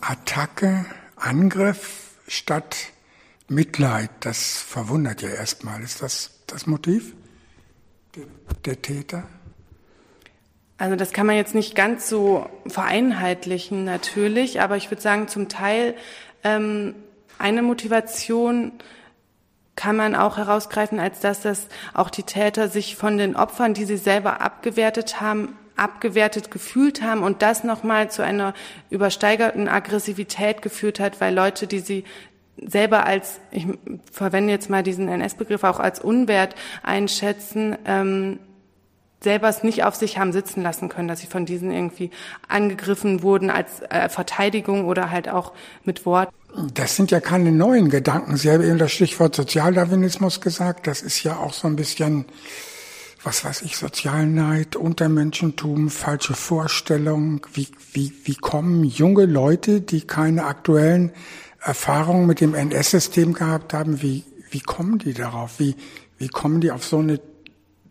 Attacke, 0.00 0.86
Angriff 1.16 2.10
statt 2.26 2.76
Mitleid, 3.48 4.10
das 4.20 4.58
verwundert 4.58 5.22
ja 5.22 5.30
erstmal. 5.30 5.82
Ist 5.82 6.02
das 6.02 6.30
das 6.46 6.66
Motiv 6.66 7.14
der, 8.14 8.24
der 8.64 8.82
Täter? 8.82 9.24
Also 10.78 10.96
das 10.96 11.12
kann 11.12 11.26
man 11.26 11.36
jetzt 11.36 11.54
nicht 11.54 11.74
ganz 11.74 12.08
so 12.08 12.48
vereinheitlichen 12.66 13.84
natürlich, 13.84 14.60
aber 14.62 14.76
ich 14.76 14.90
würde 14.90 15.02
sagen, 15.02 15.28
zum 15.28 15.48
Teil 15.48 15.94
ähm, 16.42 16.94
eine 17.38 17.62
Motivation 17.62 18.72
kann 19.76 19.96
man 19.96 20.14
auch 20.14 20.36
herausgreifen, 20.36 21.00
als 21.00 21.20
dass 21.20 21.40
das 21.42 21.68
auch 21.94 22.10
die 22.10 22.22
Täter 22.22 22.68
sich 22.68 22.96
von 22.96 23.18
den 23.18 23.36
Opfern, 23.36 23.74
die 23.74 23.84
sie 23.84 23.96
selber 23.96 24.40
abgewertet 24.40 25.20
haben, 25.20 25.56
abgewertet 25.80 26.50
gefühlt 26.50 27.02
haben 27.02 27.22
und 27.22 27.42
das 27.42 27.64
nochmal 27.64 28.10
zu 28.10 28.22
einer 28.22 28.54
übersteigerten 28.90 29.68
Aggressivität 29.68 30.62
geführt 30.62 31.00
hat, 31.00 31.20
weil 31.20 31.34
Leute, 31.34 31.66
die 31.66 31.80
sie 31.80 32.04
selber 32.56 33.06
als, 33.06 33.40
ich 33.50 33.66
verwende 34.12 34.52
jetzt 34.52 34.68
mal 34.68 34.82
diesen 34.82 35.08
NS-Begriff 35.08 35.64
auch 35.64 35.80
als 35.80 36.00
unwert 36.00 36.54
einschätzen, 36.82 37.76
ähm, 37.86 38.38
selber 39.22 39.48
es 39.48 39.62
nicht 39.62 39.84
auf 39.84 39.94
sich 39.94 40.18
haben 40.18 40.32
sitzen 40.32 40.62
lassen 40.62 40.88
können, 40.88 41.08
dass 41.08 41.20
sie 41.20 41.26
von 41.26 41.46
diesen 41.46 41.70
irgendwie 41.70 42.10
angegriffen 42.48 43.22
wurden 43.22 43.50
als 43.50 43.80
äh, 43.90 44.08
Verteidigung 44.08 44.86
oder 44.86 45.10
halt 45.10 45.28
auch 45.28 45.52
mit 45.84 46.06
Worten. 46.06 46.34
Das 46.74 46.96
sind 46.96 47.10
ja 47.10 47.20
keine 47.20 47.52
neuen 47.52 47.90
Gedanken. 47.90 48.36
Sie 48.36 48.50
haben 48.50 48.62
eben 48.62 48.78
das 48.78 48.92
Stichwort 48.92 49.36
Sozialdarwinismus 49.36 50.40
gesagt. 50.40 50.86
Das 50.86 51.02
ist 51.02 51.22
ja 51.22 51.36
auch 51.36 51.52
so 51.52 51.68
ein 51.68 51.76
bisschen 51.76 52.24
was 53.22 53.44
weiß 53.44 53.62
ich, 53.62 53.76
Sozialneid, 53.76 54.76
Untermenschentum, 54.76 55.90
falsche 55.90 56.34
Vorstellungen. 56.34 57.42
Wie, 57.52 57.68
wie, 57.92 58.12
wie 58.24 58.36
kommen 58.36 58.84
junge 58.84 59.26
Leute, 59.26 59.80
die 59.80 60.02
keine 60.02 60.44
aktuellen 60.44 61.12
Erfahrungen 61.60 62.26
mit 62.26 62.40
dem 62.40 62.54
NS-System 62.54 63.34
gehabt 63.34 63.74
haben, 63.74 64.00
wie, 64.00 64.24
wie 64.50 64.60
kommen 64.60 64.98
die 64.98 65.12
darauf? 65.12 65.60
Wie, 65.60 65.76
wie 66.16 66.28
kommen 66.28 66.60
die 66.60 66.70
auf 66.70 66.84
so 66.84 66.98
eine 66.98 67.20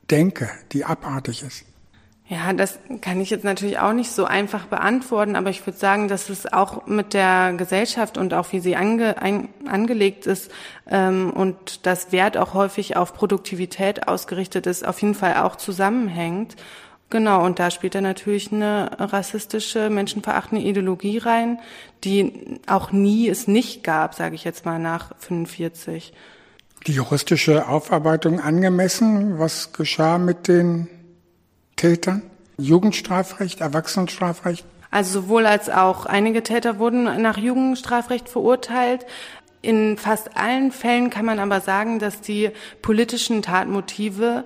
Denke, 0.09 0.49
die 0.71 0.85
abartig 0.85 1.43
ist? 1.43 1.65
Ja, 2.31 2.53
das 2.53 2.77
kann 3.01 3.19
ich 3.19 3.31
jetzt 3.31 3.43
natürlich 3.43 3.79
auch 3.79 3.91
nicht 3.91 4.11
so 4.11 4.25
einfach 4.25 4.67
beantworten, 4.67 5.35
aber 5.35 5.49
ich 5.49 5.65
würde 5.65 5.79
sagen, 5.79 6.07
dass 6.07 6.29
es 6.29 6.45
auch 6.45 6.85
mit 6.85 7.15
der 7.15 7.53
Gesellschaft 7.57 8.19
und 8.19 8.35
auch 8.35 8.51
wie 8.51 8.59
sie 8.59 8.75
ange, 8.75 9.19
ein, 9.19 9.49
angelegt 9.65 10.27
ist 10.27 10.51
ähm, 10.87 11.31
und 11.31 11.87
das 11.87 12.11
Wert 12.11 12.37
auch 12.37 12.53
häufig 12.53 12.95
auf 12.95 13.15
Produktivität 13.15 14.07
ausgerichtet 14.07 14.67
ist, 14.67 14.85
auf 14.85 15.01
jeden 15.01 15.15
Fall 15.15 15.37
auch 15.37 15.55
zusammenhängt. 15.55 16.55
Genau, 17.09 17.43
und 17.43 17.57
da 17.57 17.71
spielt 17.71 17.95
er 17.95 18.01
natürlich 18.01 18.51
eine 18.51 18.91
rassistische, 18.99 19.89
menschenverachtende 19.89 20.63
Ideologie 20.63 21.17
rein, 21.17 21.57
die 22.03 22.59
auch 22.67 22.91
nie 22.91 23.27
es 23.27 23.47
nicht 23.47 23.83
gab, 23.83 24.13
sage 24.13 24.35
ich 24.35 24.43
jetzt 24.43 24.65
mal 24.65 24.77
nach 24.77 25.15
45. 25.17 26.13
Die 26.85 26.91
juristische 26.93 27.67
Aufarbeitung 27.67 28.39
angemessen? 28.39 29.39
Was 29.39 29.73
geschah 29.73 30.19
mit 30.19 30.47
den 30.47 30.87
Tätern? 31.79 32.21
Jugendstrafrecht, 32.57 33.61
Erwachsenenstrafrecht? 33.61 34.65
Also 34.91 35.21
sowohl 35.21 35.45
als 35.45 35.69
auch 35.69 36.05
einige 36.05 36.43
Täter 36.43 36.77
wurden 36.77 37.21
nach 37.21 37.37
Jugendstrafrecht 37.37 38.27
verurteilt. 38.27 39.05
In 39.61 39.97
fast 39.97 40.35
allen 40.35 40.73
Fällen 40.73 41.09
kann 41.09 41.25
man 41.25 41.39
aber 41.39 41.61
sagen, 41.61 41.99
dass 41.99 42.19
die 42.19 42.51
politischen 42.81 43.41
Tatmotive 43.41 44.43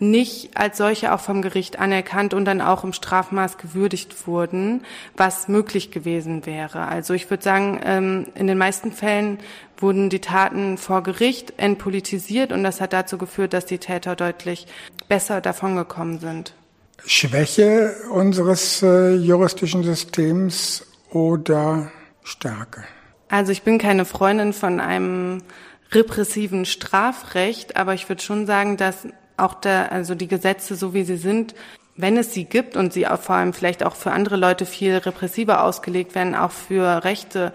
nicht 0.00 0.56
als 0.56 0.78
solche 0.78 1.14
auch 1.14 1.20
vom 1.20 1.40
Gericht 1.40 1.78
anerkannt 1.78 2.34
und 2.34 2.44
dann 2.46 2.60
auch 2.60 2.82
im 2.82 2.92
Strafmaß 2.92 3.58
gewürdigt 3.58 4.26
wurden, 4.26 4.84
was 5.16 5.46
möglich 5.46 5.92
gewesen 5.92 6.46
wäre. 6.46 6.88
Also 6.88 7.14
ich 7.14 7.30
würde 7.30 7.44
sagen, 7.44 7.80
ähm, 7.84 8.26
in 8.34 8.48
den 8.48 8.58
meisten 8.58 8.90
Fällen 8.90 9.38
wurden 9.76 10.10
die 10.10 10.20
Taten 10.20 10.78
vor 10.78 11.04
Gericht 11.04 11.54
entpolitisiert 11.58 12.50
und 12.50 12.64
das 12.64 12.80
hat 12.80 12.92
dazu 12.92 13.18
geführt, 13.18 13.52
dass 13.52 13.66
die 13.66 13.78
Täter 13.78 14.16
deutlich 14.16 14.66
besser 15.08 15.40
davongekommen 15.40 16.18
sind. 16.18 16.54
Schwäche 17.04 17.94
unseres 18.10 18.82
äh, 18.82 19.14
juristischen 19.14 19.82
Systems 19.82 20.86
oder 21.10 21.90
Stärke? 22.22 22.84
Also 23.28 23.52
ich 23.52 23.62
bin 23.62 23.78
keine 23.78 24.04
Freundin 24.04 24.52
von 24.52 24.78
einem 24.80 25.42
repressiven 25.90 26.64
Strafrecht, 26.64 27.76
aber 27.76 27.94
ich 27.94 28.08
würde 28.08 28.22
schon 28.22 28.46
sagen, 28.46 28.76
dass 28.76 29.06
auch 29.36 29.54
der, 29.54 29.92
also 29.92 30.14
die 30.14 30.28
Gesetze, 30.28 30.76
so 30.76 30.94
wie 30.94 31.04
sie 31.04 31.16
sind, 31.16 31.54
wenn 31.96 32.16
es 32.16 32.32
sie 32.32 32.44
gibt 32.44 32.76
und 32.76 32.92
sie 32.92 33.06
vor 33.20 33.34
allem 33.36 33.52
vielleicht 33.52 33.84
auch 33.84 33.96
für 33.96 34.12
andere 34.12 34.36
Leute 34.36 34.64
viel 34.64 34.96
repressiver 34.96 35.62
ausgelegt 35.62 36.14
werden, 36.14 36.34
auch 36.34 36.50
für 36.50 37.04
Rechte 37.04 37.52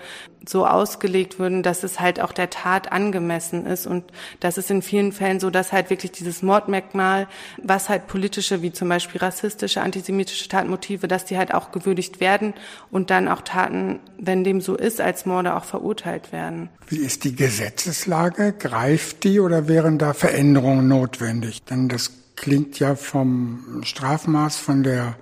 so 0.47 0.65
ausgelegt 0.65 1.39
würden, 1.39 1.63
dass 1.63 1.83
es 1.83 1.99
halt 1.99 2.21
auch 2.21 2.31
der 2.31 2.49
Tat 2.49 2.91
angemessen 2.91 3.65
ist. 3.65 3.85
Und 3.85 4.05
das 4.39 4.57
ist 4.57 4.71
in 4.71 4.81
vielen 4.81 5.11
Fällen 5.11 5.39
so, 5.39 5.49
dass 5.49 5.73
halt 5.73 5.89
wirklich 5.89 6.11
dieses 6.11 6.41
Mordmerkmal, 6.41 7.27
was 7.61 7.89
halt 7.89 8.07
politische, 8.07 8.61
wie 8.61 8.71
zum 8.71 8.89
Beispiel 8.89 9.19
rassistische, 9.19 9.81
antisemitische 9.81 10.47
Tatmotive, 10.47 11.07
dass 11.07 11.25
die 11.25 11.37
halt 11.37 11.53
auch 11.53 11.71
gewürdigt 11.71 12.19
werden 12.19 12.53
und 12.91 13.09
dann 13.09 13.27
auch 13.27 13.41
Taten, 13.41 13.99
wenn 14.17 14.43
dem 14.43 14.61
so 14.61 14.75
ist, 14.75 15.01
als 15.01 15.25
Morde 15.25 15.55
auch 15.55 15.65
verurteilt 15.65 16.31
werden. 16.31 16.69
Wie 16.87 16.99
ist 16.99 17.23
die 17.23 17.35
Gesetzeslage? 17.35 18.53
Greift 18.53 19.23
die 19.23 19.39
oder 19.39 19.67
wären 19.67 19.97
da 19.97 20.13
Veränderungen 20.13 20.87
notwendig? 20.87 21.63
Denn 21.63 21.89
das 21.89 22.11
klingt 22.37 22.79
ja 22.79 22.95
vom 22.95 23.81
Strafmaß, 23.83 24.55
von 24.55 24.83
der 24.83 25.17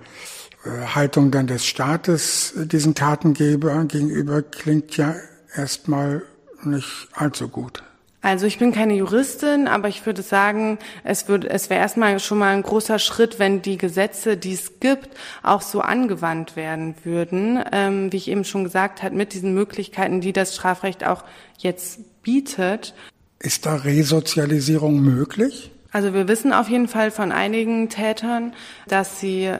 äh, 0.64 0.86
Haltung 0.94 1.32
dann 1.32 1.48
des 1.48 1.66
Staates 1.66 2.54
diesen 2.56 2.94
Tatengeber 2.94 3.84
gegenüber 3.86 4.42
klingt 4.42 4.96
ja 4.96 5.16
erstmal 5.56 6.22
nicht 6.62 7.08
allzu 7.14 7.48
gut. 7.48 7.82
Also 8.22 8.46
ich 8.46 8.58
bin 8.58 8.72
keine 8.72 8.94
Juristin, 8.94 9.68
aber 9.68 9.88
ich 9.88 10.04
würde 10.04 10.22
sagen, 10.22 10.78
es 11.04 11.28
würde, 11.28 11.48
es 11.48 11.70
wäre 11.70 11.80
erstmal 11.80 12.18
schon 12.18 12.38
mal 12.38 12.54
ein 12.54 12.62
großer 12.62 12.98
Schritt, 12.98 13.38
wenn 13.38 13.62
die 13.62 13.78
Gesetze, 13.78 14.36
die 14.36 14.54
es 14.54 14.80
gibt, 14.80 15.10
auch 15.44 15.62
so 15.62 15.80
angewandt 15.80 16.56
werden 16.56 16.96
würden. 17.04 17.62
Ähm, 17.70 18.12
wie 18.12 18.16
ich 18.16 18.28
eben 18.28 18.42
schon 18.42 18.64
gesagt 18.64 19.04
habe, 19.04 19.14
mit 19.14 19.32
diesen 19.32 19.54
Möglichkeiten, 19.54 20.20
die 20.20 20.32
das 20.32 20.56
Strafrecht 20.56 21.06
auch 21.06 21.22
jetzt 21.58 22.22
bietet. 22.22 22.94
Ist 23.38 23.64
da 23.64 23.76
Resozialisierung 23.76 25.00
möglich? 25.00 25.70
Also 25.96 26.12
wir 26.12 26.28
wissen 26.28 26.52
auf 26.52 26.68
jeden 26.68 26.88
Fall 26.88 27.10
von 27.10 27.32
einigen 27.32 27.88
Tätern, 27.88 28.52
dass 28.86 29.18
sie 29.18 29.50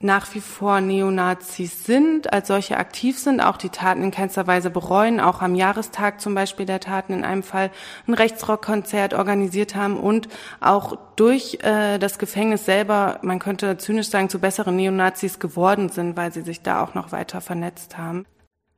nach 0.00 0.34
wie 0.34 0.42
vor 0.42 0.82
Neonazis 0.82 1.86
sind, 1.86 2.30
als 2.30 2.48
solche 2.48 2.76
aktiv 2.76 3.18
sind, 3.18 3.40
auch 3.40 3.56
die 3.56 3.70
Taten 3.70 4.02
in 4.02 4.10
keinster 4.10 4.46
Weise 4.46 4.68
bereuen, 4.68 5.18
auch 5.18 5.40
am 5.40 5.54
Jahrestag 5.54 6.20
zum 6.20 6.34
Beispiel 6.34 6.66
der 6.66 6.80
Taten 6.80 7.14
in 7.14 7.24
einem 7.24 7.42
Fall 7.42 7.70
ein 8.06 8.12
Rechtsrockkonzert 8.12 9.14
organisiert 9.14 9.76
haben 9.76 9.96
und 9.96 10.28
auch 10.60 10.98
durch 11.16 11.60
äh, 11.62 11.96
das 11.96 12.18
Gefängnis 12.18 12.66
selber, 12.66 13.18
man 13.22 13.38
könnte 13.38 13.78
zynisch 13.78 14.10
sagen, 14.10 14.28
zu 14.28 14.40
besseren 14.40 14.76
Neonazis 14.76 15.38
geworden 15.38 15.88
sind, 15.88 16.18
weil 16.18 16.34
sie 16.34 16.42
sich 16.42 16.60
da 16.60 16.84
auch 16.84 16.92
noch 16.92 17.12
weiter 17.12 17.40
vernetzt 17.40 17.96
haben. 17.96 18.26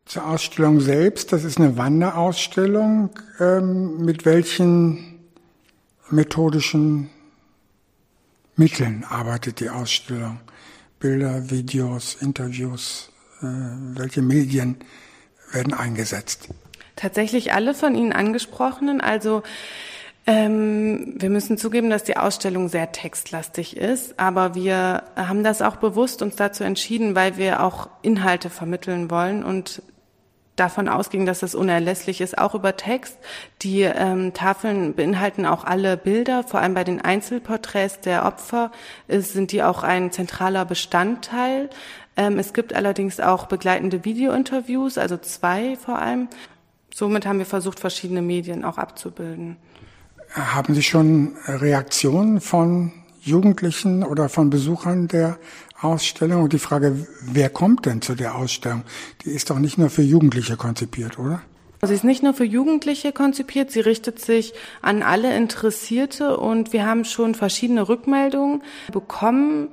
Zur 0.04 0.28
Ausstellung 0.28 0.78
selbst, 0.78 1.32
das 1.32 1.42
ist 1.42 1.58
eine 1.58 1.76
Wanderausstellung. 1.76 3.10
Ähm, 3.40 4.04
mit 4.04 4.24
welchen 4.24 5.09
methodischen 6.12 7.10
Mitteln 8.56 9.04
arbeitet 9.08 9.60
die 9.60 9.70
Ausstellung? 9.70 10.40
Bilder, 10.98 11.50
Videos, 11.50 12.14
Interviews, 12.20 13.10
äh, 13.40 13.46
welche 13.46 14.20
Medien 14.20 14.76
werden 15.52 15.72
eingesetzt? 15.72 16.48
Tatsächlich 16.96 17.54
alle 17.54 17.72
von 17.72 17.94
Ihnen 17.94 18.12
angesprochenen. 18.12 19.00
Also 19.00 19.42
ähm, 20.26 21.14
wir 21.16 21.30
müssen 21.30 21.56
zugeben, 21.56 21.88
dass 21.88 22.04
die 22.04 22.18
Ausstellung 22.18 22.68
sehr 22.68 22.92
textlastig 22.92 23.76
ist, 23.76 24.20
aber 24.20 24.54
wir 24.54 25.04
haben 25.16 25.42
das 25.42 25.62
auch 25.62 25.76
bewusst 25.76 26.20
uns 26.20 26.36
dazu 26.36 26.62
entschieden, 26.62 27.14
weil 27.14 27.38
wir 27.38 27.64
auch 27.64 27.88
Inhalte 28.02 28.50
vermitteln 28.50 29.10
wollen 29.10 29.42
und 29.42 29.82
davon 30.60 30.88
ausging, 30.88 31.26
dass 31.26 31.40
das 31.40 31.54
unerlässlich 31.54 32.20
ist, 32.20 32.38
auch 32.38 32.54
über 32.54 32.76
Text. 32.76 33.16
Die 33.62 33.80
ähm, 33.80 34.32
Tafeln 34.34 34.94
beinhalten 34.94 35.46
auch 35.46 35.64
alle 35.64 35.96
Bilder, 35.96 36.44
vor 36.44 36.60
allem 36.60 36.74
bei 36.74 36.84
den 36.84 37.00
Einzelporträts 37.00 38.00
der 38.00 38.26
Opfer 38.26 38.70
ist, 39.08 39.32
sind 39.32 39.52
die 39.52 39.62
auch 39.62 39.82
ein 39.82 40.12
zentraler 40.12 40.64
Bestandteil. 40.64 41.70
Ähm, 42.16 42.38
es 42.38 42.52
gibt 42.52 42.74
allerdings 42.74 43.18
auch 43.18 43.46
begleitende 43.46 44.04
Videointerviews, 44.04 44.98
also 44.98 45.16
zwei 45.16 45.76
vor 45.76 45.98
allem. 45.98 46.28
Somit 46.94 47.24
haben 47.24 47.38
wir 47.38 47.46
versucht, 47.46 47.80
verschiedene 47.80 48.20
Medien 48.20 48.64
auch 48.64 48.76
abzubilden. 48.76 49.56
Haben 50.34 50.74
Sie 50.74 50.82
schon 50.82 51.36
Reaktionen 51.46 52.40
von 52.40 52.92
Jugendlichen 53.22 54.02
oder 54.02 54.28
von 54.28 54.50
Besuchern 54.50 55.08
der 55.08 55.38
Ausstellung. 55.82 56.42
Und 56.42 56.52
die 56.52 56.58
Frage, 56.58 57.06
wer 57.22 57.50
kommt 57.50 57.86
denn 57.86 58.02
zu 58.02 58.14
der 58.14 58.34
Ausstellung? 58.34 58.82
Die 59.24 59.30
ist 59.30 59.50
doch 59.50 59.58
nicht 59.58 59.78
nur 59.78 59.90
für 59.90 60.02
Jugendliche 60.02 60.56
konzipiert, 60.56 61.18
oder? 61.18 61.42
Sie 61.82 61.94
ist 61.94 62.04
nicht 62.04 62.22
nur 62.22 62.34
für 62.34 62.44
Jugendliche 62.44 63.10
konzipiert, 63.10 63.70
sie 63.70 63.80
richtet 63.80 64.20
sich 64.20 64.52
an 64.82 65.02
alle 65.02 65.34
Interessierte 65.34 66.36
und 66.36 66.74
wir 66.74 66.84
haben 66.84 67.06
schon 67.06 67.34
verschiedene 67.34 67.88
Rückmeldungen 67.88 68.62
bekommen 68.92 69.68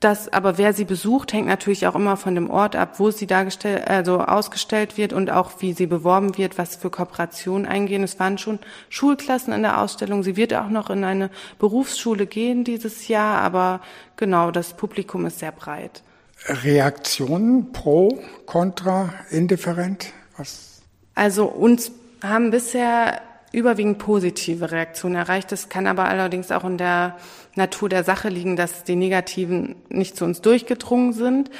das, 0.00 0.32
aber 0.32 0.56
wer 0.56 0.72
sie 0.72 0.86
besucht, 0.86 1.32
hängt 1.32 1.46
natürlich 1.46 1.86
auch 1.86 1.94
immer 1.94 2.16
von 2.16 2.34
dem 2.34 2.48
Ort 2.48 2.74
ab, 2.74 2.98
wo 2.98 3.10
sie 3.10 3.26
dargestellt, 3.26 3.86
also 3.86 4.20
ausgestellt 4.20 4.96
wird 4.96 5.12
und 5.12 5.30
auch 5.30 5.52
wie 5.60 5.74
sie 5.74 5.86
beworben 5.86 6.38
wird, 6.38 6.56
was 6.56 6.76
für 6.76 6.88
Kooperationen 6.88 7.66
eingehen. 7.66 8.02
Es 8.02 8.18
waren 8.18 8.38
schon 8.38 8.58
Schulklassen 8.88 9.52
in 9.52 9.62
der 9.62 9.80
Ausstellung. 9.80 10.22
Sie 10.22 10.36
wird 10.36 10.54
auch 10.54 10.70
noch 10.70 10.88
in 10.88 11.04
eine 11.04 11.30
Berufsschule 11.58 12.26
gehen 12.26 12.64
dieses 12.64 13.08
Jahr, 13.08 13.42
aber 13.42 13.80
genau, 14.16 14.50
das 14.50 14.72
Publikum 14.72 15.26
ist 15.26 15.38
sehr 15.38 15.52
breit. 15.52 16.02
Reaktionen 16.46 17.72
pro, 17.72 18.22
contra, 18.46 19.12
indifferent? 19.30 20.14
Was? 20.38 20.80
Also 21.14 21.44
uns 21.44 21.92
haben 22.22 22.50
bisher 22.50 23.20
überwiegend 23.52 23.98
positive 23.98 24.70
Reaktionen 24.70 25.16
erreicht. 25.16 25.52
Das 25.52 25.68
kann 25.68 25.86
aber 25.86 26.04
allerdings 26.04 26.50
auch 26.50 26.64
in 26.64 26.78
der 26.78 27.16
Natur 27.54 27.88
der 27.88 28.04
Sache 28.04 28.28
liegen, 28.28 28.56
dass 28.56 28.84
die 28.84 28.96
negativen 28.96 29.76
nicht 29.88 30.16
zu 30.16 30.24
uns 30.24 30.40
durchgedrungen 30.40 31.12
sind. 31.12 31.50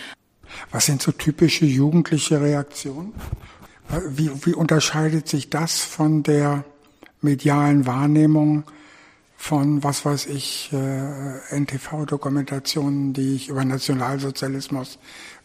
Was 0.71 0.87
sind 0.87 1.03
so 1.03 1.13
typische 1.13 1.65
jugendliche 1.65 2.41
Reaktionen? 2.41 3.13
Wie, 4.09 4.31
wie 4.45 4.55
unterscheidet 4.55 5.29
sich 5.29 5.51
das 5.51 5.81
von 5.81 6.23
der 6.23 6.65
medialen 7.21 7.87
Wahrnehmung 7.87 8.65
von, 9.37 9.83
was 9.83 10.05
weiß 10.05 10.27
ich, 10.27 10.71
äh, 10.73 11.57
NTV-Dokumentationen, 11.59 13.15
die 13.15 13.37
ich 13.37 13.49
über 13.49 13.65
Nationalsozialismus, 13.65 14.99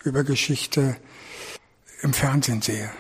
über 0.04 0.24
Geschichte 0.24 0.98
im 2.02 2.14
Fernsehen 2.14 2.62
sehe? 2.62 2.92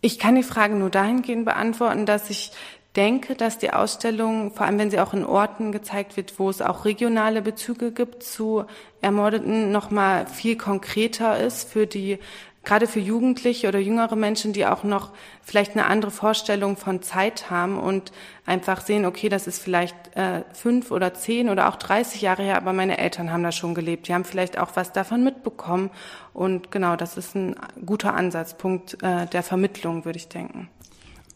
Ich 0.00 0.18
kann 0.18 0.36
die 0.36 0.42
Frage 0.42 0.74
nur 0.74 0.90
dahingehend 0.90 1.44
beantworten, 1.44 2.06
dass 2.06 2.30
ich 2.30 2.52
denke, 2.96 3.34
dass 3.34 3.58
die 3.58 3.72
Ausstellung, 3.72 4.52
vor 4.52 4.66
allem 4.66 4.78
wenn 4.78 4.90
sie 4.90 5.00
auch 5.00 5.12
in 5.12 5.24
Orten 5.24 5.72
gezeigt 5.72 6.16
wird, 6.16 6.38
wo 6.38 6.50
es 6.50 6.62
auch 6.62 6.84
regionale 6.84 7.42
Bezüge 7.42 7.92
gibt 7.92 8.22
zu 8.22 8.64
Ermordeten, 9.00 9.70
nochmal 9.70 10.26
viel 10.26 10.56
konkreter 10.56 11.38
ist 11.38 11.70
für 11.70 11.86
die, 11.86 12.18
gerade 12.64 12.86
für 12.86 13.00
Jugendliche 13.00 13.68
oder 13.68 13.78
jüngere 13.78 14.16
Menschen, 14.16 14.52
die 14.52 14.66
auch 14.66 14.84
noch 14.84 15.10
vielleicht 15.42 15.72
eine 15.72 15.86
andere 15.86 16.10
Vorstellung 16.10 16.76
von 16.76 17.00
Zeit 17.02 17.50
haben 17.50 17.78
und 17.78 18.10
einfach 18.46 18.80
sehen, 18.80 19.06
okay, 19.06 19.28
das 19.28 19.46
ist 19.46 19.62
vielleicht 19.62 20.16
äh, 20.16 20.42
fünf 20.52 20.90
oder 20.90 21.14
zehn 21.14 21.50
oder 21.50 21.68
auch 21.68 21.76
30 21.76 22.20
Jahre 22.20 22.42
her, 22.42 22.56
aber 22.56 22.72
meine 22.72 22.98
Eltern 22.98 23.32
haben 23.32 23.42
da 23.42 23.52
schon 23.52 23.74
gelebt. 23.74 24.08
Die 24.08 24.14
haben 24.14 24.24
vielleicht 24.24 24.58
auch 24.58 24.70
was 24.74 24.92
davon 24.92 25.22
mitbekommen. 25.22 25.90
Und 26.34 26.70
genau, 26.70 26.96
das 26.96 27.16
ist 27.16 27.34
ein 27.34 27.54
guter 27.86 28.14
Ansatzpunkt 28.14 29.02
äh, 29.02 29.26
der 29.26 29.42
Vermittlung, 29.42 30.04
würde 30.04 30.18
ich 30.18 30.28
denken. 30.28 30.68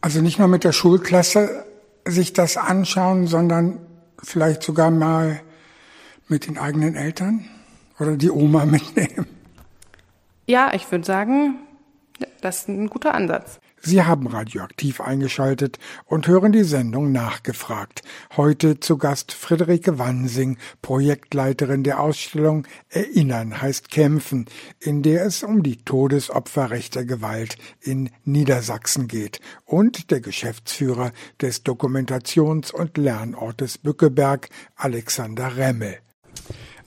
Also 0.03 0.19
nicht 0.19 0.37
nur 0.37 0.49
mit 0.49 0.65
der 0.65 0.73
Schulklasse 0.73 1.65
sich 2.03 2.33
das 2.33 2.57
anschauen, 2.57 3.25
sondern 3.25 3.79
vielleicht 4.21 4.61
sogar 4.61 4.91
mal 4.91 5.39
mit 6.27 6.45
den 6.45 6.57
eigenen 6.57 6.95
Eltern 6.95 7.45
oder 7.97 8.17
die 8.17 8.29
Oma 8.29 8.65
mitnehmen. 8.65 9.25
Ja, 10.45 10.73
ich 10.73 10.91
würde 10.91 11.05
sagen, 11.05 11.55
das 12.41 12.63
ist 12.63 12.67
ein 12.67 12.89
guter 12.89 13.13
Ansatz. 13.13 13.61
Sie 13.85 14.01
haben 14.01 14.27
radioaktiv 14.27 15.01
eingeschaltet 15.01 15.77
und 16.05 16.25
hören 16.27 16.53
die 16.53 16.63
Sendung 16.63 17.11
nachgefragt. 17.11 18.01
Heute 18.37 18.79
zu 18.79 18.97
Gast 18.97 19.33
Friederike 19.33 19.99
Wansing, 19.99 20.57
Projektleiterin 20.81 21.83
der 21.83 21.99
Ausstellung 21.99 22.65
Erinnern 22.87 23.61
heißt 23.61 23.91
Kämpfen, 23.91 24.45
in 24.79 25.03
der 25.03 25.25
es 25.25 25.43
um 25.43 25.63
die 25.63 25.83
Todesopfer 25.83 26.71
rechter 26.71 27.03
Gewalt 27.03 27.57
in 27.81 28.09
Niedersachsen 28.23 29.09
geht 29.09 29.41
und 29.65 30.11
der 30.11 30.21
Geschäftsführer 30.21 31.11
des 31.41 31.65
Dokumentations- 31.65 32.71
und 32.71 32.97
Lernortes 32.97 33.79
Bückeberg, 33.79 34.47
Alexander 34.77 35.57
Remmel. 35.57 35.97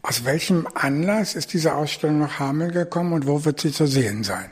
Aus 0.01 0.25
welchem 0.25 0.67
Anlass 0.73 1.35
ist 1.35 1.53
diese 1.53 1.75
Ausstellung 1.75 2.21
nach 2.21 2.39
Hameln 2.39 2.73
gekommen 2.73 3.13
und 3.13 3.27
wo 3.27 3.45
wird 3.45 3.61
sie 3.61 3.73
zu 3.73 3.87
sehen 3.87 4.25
sein? 4.25 4.51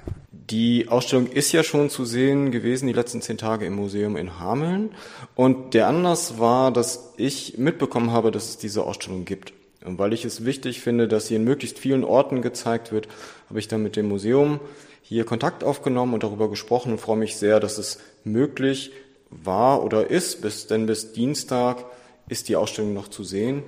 Die 0.51 0.89
Ausstellung 0.89 1.27
ist 1.27 1.53
ja 1.53 1.63
schon 1.63 1.89
zu 1.89 2.05
sehen 2.05 2.51
gewesen, 2.51 2.87
die 2.87 2.93
letzten 2.93 3.23
zehn 3.23 3.39
Tage 3.39 3.65
im 3.65 3.75
Museum 3.77 4.17
in 4.17 4.39
Hameln. 4.39 4.91
Und 5.35 5.73
der 5.73 5.89
Anlass 5.89 6.39
war, 6.39 6.71
dass 6.71 7.15
ich 7.17 7.57
mitbekommen 7.57 8.11
habe, 8.11 8.31
dass 8.31 8.51
es 8.51 8.59
diese 8.59 8.85
Ausstellung 8.85 9.25
gibt. 9.25 9.55
Und 9.85 9.99
weil 9.99 10.13
ich 10.13 10.25
es 10.25 10.45
wichtig 10.45 10.81
finde, 10.81 11.09
dass 11.09 11.29
sie 11.29 11.37
in 11.37 11.45
möglichst 11.45 11.79
vielen 11.79 12.05
Orten 12.05 12.43
gezeigt 12.43 12.93
wird, 12.93 13.09
habe 13.49 13.59
ich 13.59 13.69
dann 13.69 13.83
mit 13.83 13.97
dem 13.97 14.09
Museum 14.09 14.61
hier 15.03 15.25
Kontakt 15.25 15.65
aufgenommen 15.65 16.15
und 16.15 16.23
darüber 16.23 16.49
gesprochen 16.49 16.93
und 16.93 17.01
freue 17.01 17.19
mich 17.19 17.37
sehr, 17.37 17.61
dass 17.61 17.79
es 17.79 18.01
möglich 18.25 18.93
war 19.31 19.83
oder 19.83 20.11
ist, 20.11 20.43
bis, 20.43 20.67
denn 20.67 20.87
bis 20.87 21.13
Dienstag 21.13 21.85
ist 22.29 22.49
die 22.49 22.57
Ausstellung 22.57 22.95
noch 22.95 23.09
zu 23.09 23.25
sehen, 23.25 23.63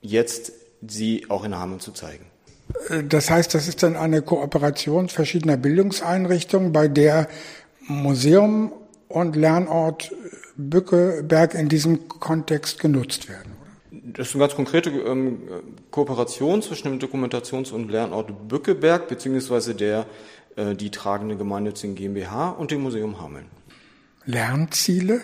jetzt 0.00 0.52
sie 0.86 1.26
auch 1.28 1.44
in 1.44 1.56
Hameln 1.56 1.80
zu 1.80 1.92
zeigen. 1.92 2.26
Das 3.08 3.30
heißt, 3.30 3.54
das 3.54 3.68
ist 3.68 3.82
dann 3.82 3.96
eine 3.96 4.22
Kooperation 4.22 5.08
verschiedener 5.08 5.56
Bildungseinrichtungen, 5.56 6.72
bei 6.72 6.88
der 6.88 7.28
Museum 7.86 8.72
und 9.08 9.36
Lernort 9.36 10.12
Bückeberg 10.56 11.54
in 11.54 11.68
diesem 11.68 12.08
Kontext 12.08 12.80
genutzt 12.80 13.28
werden. 13.28 13.52
Das 13.90 14.28
ist 14.28 14.34
eine 14.34 14.44
ganz 14.44 14.54
konkrete 14.54 14.90
ähm, 14.90 15.38
Kooperation 15.90 16.62
zwischen 16.62 16.88
dem 16.88 16.98
Dokumentations- 16.98 17.72
und 17.72 17.90
Lernort 17.90 18.48
Bückeberg 18.48 19.08
beziehungsweise 19.08 19.74
der 19.74 20.06
äh, 20.56 20.74
die 20.74 20.90
tragende 20.90 21.36
gemeinnützigen 21.36 21.94
GmbH 21.94 22.50
und 22.50 22.70
dem 22.70 22.82
Museum 22.82 23.20
Hameln. 23.20 23.46
Lernziele? 24.24 25.20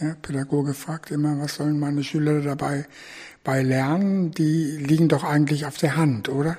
Der 0.00 0.16
Pädagoge 0.20 0.74
fragt 0.74 1.10
immer, 1.10 1.38
was 1.38 1.56
sollen 1.56 1.78
meine 1.78 2.02
Schüler 2.02 2.40
dabei 2.40 2.86
bei 3.44 3.62
lernen? 3.62 4.32
Die 4.32 4.76
liegen 4.78 5.08
doch 5.08 5.22
eigentlich 5.22 5.66
auf 5.66 5.76
der 5.76 5.96
Hand, 5.96 6.28
oder? 6.28 6.58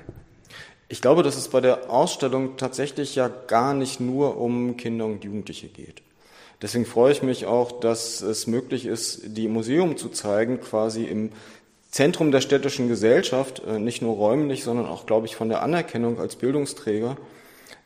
Ich 0.90 1.02
glaube, 1.02 1.24
dass 1.24 1.38
es 1.38 1.48
bei 1.48 1.62
der 1.62 1.90
Ausstellung 1.90 2.58
tatsächlich 2.58 3.16
ja 3.16 3.28
gar 3.28 3.74
nicht 3.74 4.00
nur 4.00 4.38
um 4.38 4.78
Kinder 4.78 5.06
und 5.06 5.24
Jugendliche 5.24 5.68
geht. 5.68 6.02
Deswegen 6.62 6.86
freue 6.86 7.12
ich 7.12 7.24
mich 7.24 7.46
auch, 7.46 7.80
dass 7.80 8.22
es 8.22 8.48
möglich 8.48 8.86
ist, 8.86 9.22
die 9.38 9.48
Museum 9.48 9.98
zu 9.98 10.10
zeigen, 10.10 10.62
quasi 10.62 11.04
im 11.04 11.32
Zentrum 11.92 12.32
der 12.32 12.42
städtischen 12.42 12.88
Gesellschaft, 12.88 13.62
äh, 13.68 13.80
nicht 13.80 14.02
nur 14.02 14.16
räumlich, 14.16 14.64
sondern 14.64 14.88
auch, 14.88 15.06
glaube 15.06 15.28
ich, 15.28 15.36
von 15.36 15.50
der 15.50 15.62
Anerkennung 15.62 16.20
als 16.20 16.36
Bildungsträger. 16.36 17.18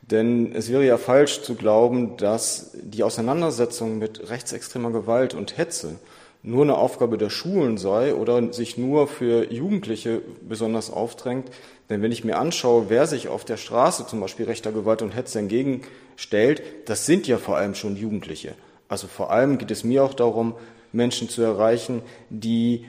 Denn 0.02 0.54
es 0.54 0.72
wäre 0.72 0.86
ja 0.86 0.98
falsch 0.98 1.42
zu 1.42 1.56
glauben, 1.56 2.16
dass 2.16 2.72
die 2.74 3.04
Auseinandersetzung 3.04 3.98
mit 3.98 4.30
rechtsextremer 4.30 4.92
Gewalt 4.92 5.34
und 5.34 5.58
Hetze 5.58 6.00
nur 6.44 6.64
eine 6.64 6.78
Aufgabe 6.78 7.18
der 7.18 7.30
Schulen 7.30 7.78
sei 7.78 8.16
oder 8.16 8.54
sich 8.54 8.78
nur 8.78 9.08
für 9.08 9.52
Jugendliche 9.52 10.22
besonders 10.48 10.90
aufdrängt. 10.90 11.50
Denn 11.90 12.02
wenn 12.02 12.12
ich 12.12 12.24
mir 12.24 12.38
anschaue, 12.38 12.90
wer 12.90 13.08
sich 13.08 13.28
auf 13.30 13.46
der 13.46 13.58
Straße 13.58 14.08
zum 14.08 14.20
Beispiel 14.20 14.46
rechter 14.46 14.72
Gewalt 14.72 15.02
und 15.02 15.16
Hetze 15.16 15.40
entgegenstellt, 15.40 16.62
das 16.86 17.06
sind 17.06 17.28
ja 17.28 17.38
vor 17.38 17.58
allem 17.58 17.76
schon 17.76 17.96
Jugendliche. 17.96 18.56
Also 18.90 19.08
vor 19.08 19.32
allem 19.32 19.58
geht 19.58 19.72
es 19.72 19.84
mir 19.84 20.04
auch 20.04 20.14
darum, 20.14 20.54
Menschen 20.92 21.30
zu 21.30 21.42
erreichen, 21.42 22.02
die 22.30 22.86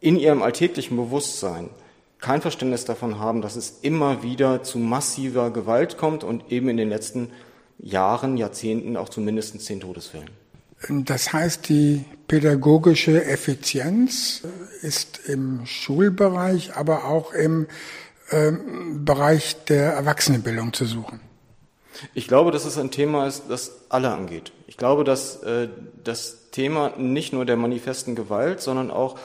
in 0.00 0.16
ihrem 0.16 0.42
alltäglichen 0.42 0.96
Bewusstsein 0.96 1.70
kein 2.20 2.40
Verständnis 2.40 2.84
davon 2.84 3.18
haben, 3.18 3.42
dass 3.42 3.56
es 3.56 3.80
immer 3.82 4.22
wieder 4.22 4.62
zu 4.62 4.78
massiver 4.78 5.50
Gewalt 5.50 5.98
kommt 5.98 6.24
und 6.24 6.50
eben 6.50 6.68
in 6.68 6.76
den 6.76 6.88
letzten 6.88 7.30
Jahren, 7.78 8.36
Jahrzehnten 8.36 8.96
auch 8.96 9.08
zu 9.08 9.20
mindestens 9.20 9.64
zehn 9.64 9.80
Todesfällen. 9.80 10.30
Das 10.88 11.32
heißt, 11.32 11.68
die 11.68 12.04
pädagogische 12.28 13.24
Effizienz 13.24 14.42
ist 14.82 15.20
im 15.26 15.64
Schulbereich, 15.66 16.76
aber 16.76 17.04
auch 17.04 17.32
im 17.32 17.66
ähm, 18.30 19.04
Bereich 19.04 19.64
der 19.64 19.92
Erwachsenenbildung 19.92 20.72
zu 20.72 20.84
suchen. 20.84 21.20
Ich 22.14 22.26
glaube, 22.26 22.50
dass 22.50 22.64
es 22.64 22.78
ein 22.78 22.90
Thema 22.90 23.26
ist, 23.26 23.44
das 23.48 23.72
alle 23.88 24.12
angeht. 24.12 24.52
Ich 24.66 24.76
glaube, 24.76 25.04
dass 25.04 25.42
äh, 25.42 25.68
das 26.02 26.50
Thema 26.50 26.92
nicht 26.96 27.32
nur 27.32 27.44
der 27.44 27.56
manifesten 27.56 28.14
Gewalt, 28.14 28.60
sondern 28.60 28.90
auch 28.90 29.18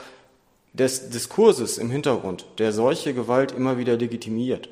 des 0.74 1.10
Diskurses 1.10 1.78
im 1.78 1.90
Hintergrund, 1.90 2.46
der 2.60 2.72
solche 2.72 3.14
Gewalt 3.14 3.52
immer 3.52 3.78
wieder 3.78 3.98
legitimiert, 3.98 4.70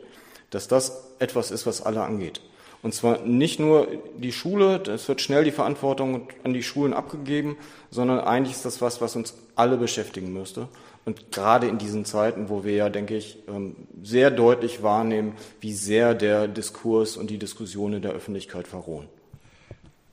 dass 0.52 0.68
das 0.68 1.04
etwas 1.20 1.52
ist, 1.52 1.66
was 1.66 1.82
alle 1.82 2.04
angeht. 2.04 2.42
Und 2.84 2.94
zwar 2.94 3.20
nicht 3.20 3.60
nur 3.60 3.88
die 4.18 4.32
Schule, 4.32 4.82
es 4.88 5.08
wird 5.08 5.22
schnell 5.22 5.44
die 5.44 5.52
Verantwortung 5.52 6.28
an 6.44 6.54
die 6.54 6.62
Schulen 6.62 6.94
abgegeben, 6.94 7.58
sondern 7.90 8.20
eigentlich 8.20 8.56
ist 8.56 8.66
das 8.66 8.82
was, 8.82 9.02
was 9.02 9.16
uns 9.16 9.34
alle 9.56 9.78
beschäftigen 9.78 10.32
müsste. 10.32 10.68
Und 11.08 11.32
gerade 11.32 11.68
in 11.68 11.78
diesen 11.78 12.04
Zeiten, 12.04 12.50
wo 12.50 12.66
wir 12.66 12.74
ja, 12.74 12.90
denke 12.90 13.16
ich, 13.16 13.38
ähm, 13.48 13.78
sehr 14.04 14.30
deutlich 14.30 14.84
wahrnehmen, 14.84 15.38
wie 15.62 15.72
sehr 15.72 16.14
der 16.14 16.50
Diskurs 16.50 17.16
und 17.16 17.30
die 17.30 17.38
Diskussion 17.38 17.94
in 17.94 18.02
der 18.02 18.12
Öffentlichkeit 18.12 18.68
verrohen. 18.68 19.08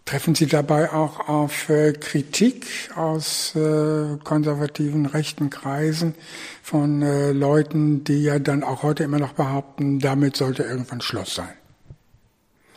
Treffen 0.05 0.37
Sie 0.37 0.47
dabei 0.47 0.93
auch 0.93 1.29
auf 1.29 1.69
äh, 1.69 1.95
Kritik 1.95 2.67
aus 2.95 3.57
äh, 3.57 4.19
konservativen 4.23 5.07
rechten 5.07 5.51
Kreisen 5.51 6.15
von 6.63 7.03
äh, 7.03 7.33
Leuten, 7.33 8.05
die 8.05 8.23
ja 8.23 8.39
dann 8.39 8.63
auch 8.63 8.85
heute 8.85 9.03
immer 9.03 9.19
noch 9.19 9.33
behaupten, 9.33 9.99
damit 9.99 10.37
sollte 10.37 10.63
irgendwann 10.63 11.01
Schluss 11.01 11.35
sein? 11.35 11.55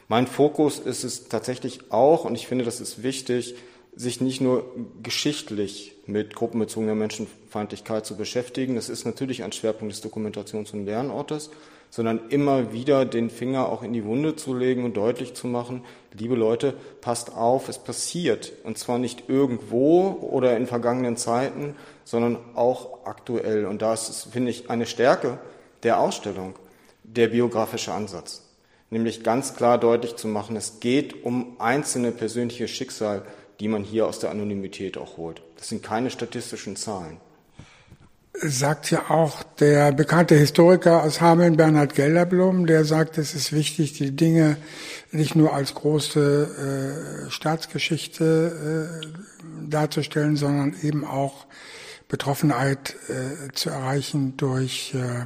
Mein 0.07 0.25
Fokus 0.25 0.79
ist 0.79 1.03
es 1.03 1.29
tatsächlich 1.29 1.91
auch, 1.91 2.25
und 2.25 2.33
ich 2.33 2.47
finde, 2.47 2.65
das 2.65 2.81
ist 2.81 3.03
wichtig, 3.03 3.53
sich 3.97 4.21
nicht 4.21 4.41
nur 4.41 4.63
geschichtlich 5.01 5.95
mit 6.05 6.35
gruppenbezogener 6.35 6.95
Menschenfeindlichkeit 6.95 8.05
zu 8.05 8.15
beschäftigen. 8.15 8.75
Das 8.75 8.89
ist 8.89 9.05
natürlich 9.05 9.43
ein 9.43 9.51
Schwerpunkt 9.51 9.93
des 9.93 10.03
Dokumentations- 10.03 10.71
und 10.71 10.85
Lernortes, 10.85 11.49
sondern 11.89 12.29
immer 12.29 12.71
wieder 12.71 13.05
den 13.05 13.29
Finger 13.29 13.69
auch 13.69 13.81
in 13.81 13.93
die 13.93 14.05
Wunde 14.05 14.35
zu 14.35 14.53
legen 14.53 14.85
und 14.85 14.95
deutlich 14.95 15.33
zu 15.33 15.47
machen, 15.47 15.83
liebe 16.13 16.35
Leute, 16.35 16.75
passt 17.01 17.33
auf, 17.35 17.69
es 17.69 17.79
passiert. 17.79 18.53
Und 18.63 18.77
zwar 18.77 18.99
nicht 18.99 19.29
irgendwo 19.29 20.11
oder 20.11 20.55
in 20.55 20.67
vergangenen 20.67 21.17
Zeiten, 21.17 21.75
sondern 22.03 22.37
auch 22.53 23.05
aktuell. 23.05 23.65
Und 23.65 23.81
da 23.81 23.93
ist, 23.93 24.27
finde 24.31 24.51
ich, 24.51 24.69
eine 24.69 24.85
Stärke 24.85 25.39
der 25.83 25.99
Ausstellung, 25.99 26.53
der 27.03 27.29
biografische 27.29 27.93
Ansatz 27.93 28.43
nämlich 28.89 29.23
ganz 29.23 29.55
klar 29.55 29.77
deutlich 29.77 30.15
zu 30.15 30.27
machen, 30.27 30.55
es 30.55 30.79
geht 30.79 31.25
um 31.25 31.57
einzelne 31.59 32.11
persönliche 32.11 32.67
Schicksal, 32.67 33.23
die 33.59 33.67
man 33.67 33.83
hier 33.83 34.07
aus 34.07 34.19
der 34.19 34.31
Anonymität 34.31 34.97
auch 34.97 35.17
holt. 35.17 35.41
Das 35.57 35.69
sind 35.69 35.83
keine 35.83 36.09
statistischen 36.09 36.75
Zahlen. 36.75 37.17
Sagt 38.39 38.91
ja 38.91 39.09
auch 39.09 39.41
der 39.41 39.91
bekannte 39.91 40.35
Historiker 40.35 41.01
aus 41.03 41.21
Hameln, 41.21 41.57
Bernhard 41.57 41.95
Gelderblum, 41.95 42.67
der 42.67 42.85
sagt, 42.85 43.17
es 43.17 43.33
ist 43.33 43.51
wichtig, 43.51 43.93
die 43.93 44.15
Dinge 44.15 44.57
nicht 45.11 45.35
nur 45.35 45.53
als 45.53 45.73
große 45.73 47.25
äh, 47.27 47.31
Staatsgeschichte 47.31 49.01
äh, 49.01 49.67
darzustellen, 49.67 50.35
sondern 50.35 50.75
eben 50.83 51.03
auch 51.03 51.47
Betroffenheit 52.07 52.95
äh, 53.09 53.51
zu 53.53 53.71
erreichen 53.71 54.37
durch 54.37 54.93
äh, 54.93 55.25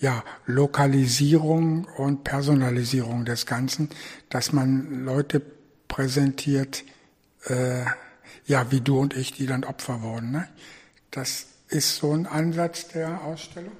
ja, 0.00 0.24
Lokalisierung 0.46 1.86
und 1.96 2.24
Personalisierung 2.24 3.24
des 3.24 3.46
Ganzen, 3.46 3.88
dass 4.30 4.52
man 4.52 5.04
Leute 5.04 5.40
präsentiert, 5.86 6.82
äh, 7.44 7.84
ja, 8.46 8.70
wie 8.70 8.80
du 8.80 8.98
und 8.98 9.16
ich, 9.16 9.32
die 9.32 9.46
dann 9.46 9.64
Opfer 9.64 10.02
wurden. 10.02 10.32
Ne? 10.32 10.48
Das 11.10 11.46
ist 11.68 11.96
so 11.96 12.12
ein 12.12 12.26
Ansatz 12.26 12.88
der 12.88 13.22
Ausstellung? 13.24 13.72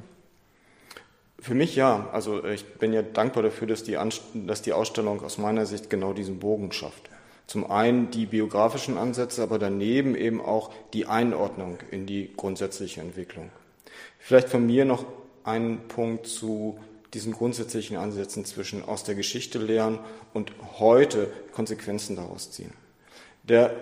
Für 1.38 1.54
mich 1.54 1.74
ja. 1.74 2.08
Also 2.12 2.44
ich 2.44 2.64
bin 2.74 2.92
ja 2.92 3.02
dankbar 3.02 3.42
dafür, 3.42 3.66
dass 3.66 3.82
die, 3.82 3.98
dass 4.46 4.62
die 4.62 4.72
Ausstellung 4.72 5.22
aus 5.22 5.38
meiner 5.38 5.66
Sicht 5.66 5.90
genau 5.90 6.12
diesen 6.12 6.38
Bogen 6.38 6.72
schafft. 6.72 7.10
Zum 7.46 7.70
einen 7.70 8.10
die 8.10 8.26
biografischen 8.26 8.96
Ansätze, 8.96 9.42
aber 9.42 9.58
daneben 9.58 10.14
eben 10.14 10.40
auch 10.40 10.72
die 10.92 11.06
Einordnung 11.06 11.78
in 11.90 12.06
die 12.06 12.32
grundsätzliche 12.36 13.00
Entwicklung. 13.00 13.50
Vielleicht 14.18 14.48
von 14.48 14.64
mir 14.64 14.84
noch 14.84 15.04
einen 15.44 15.88
Punkt 15.88 16.28
zu 16.28 16.78
diesen 17.12 17.32
grundsätzlichen 17.32 17.96
Ansätzen 17.96 18.44
zwischen 18.44 18.84
aus 18.84 19.04
der 19.04 19.16
Geschichte 19.16 19.58
lernen 19.58 19.98
und 20.32 20.52
heute 20.78 21.30
Konsequenzen 21.52 22.16
daraus 22.16 22.52
ziehen. 22.52 22.72
Der 23.44 23.74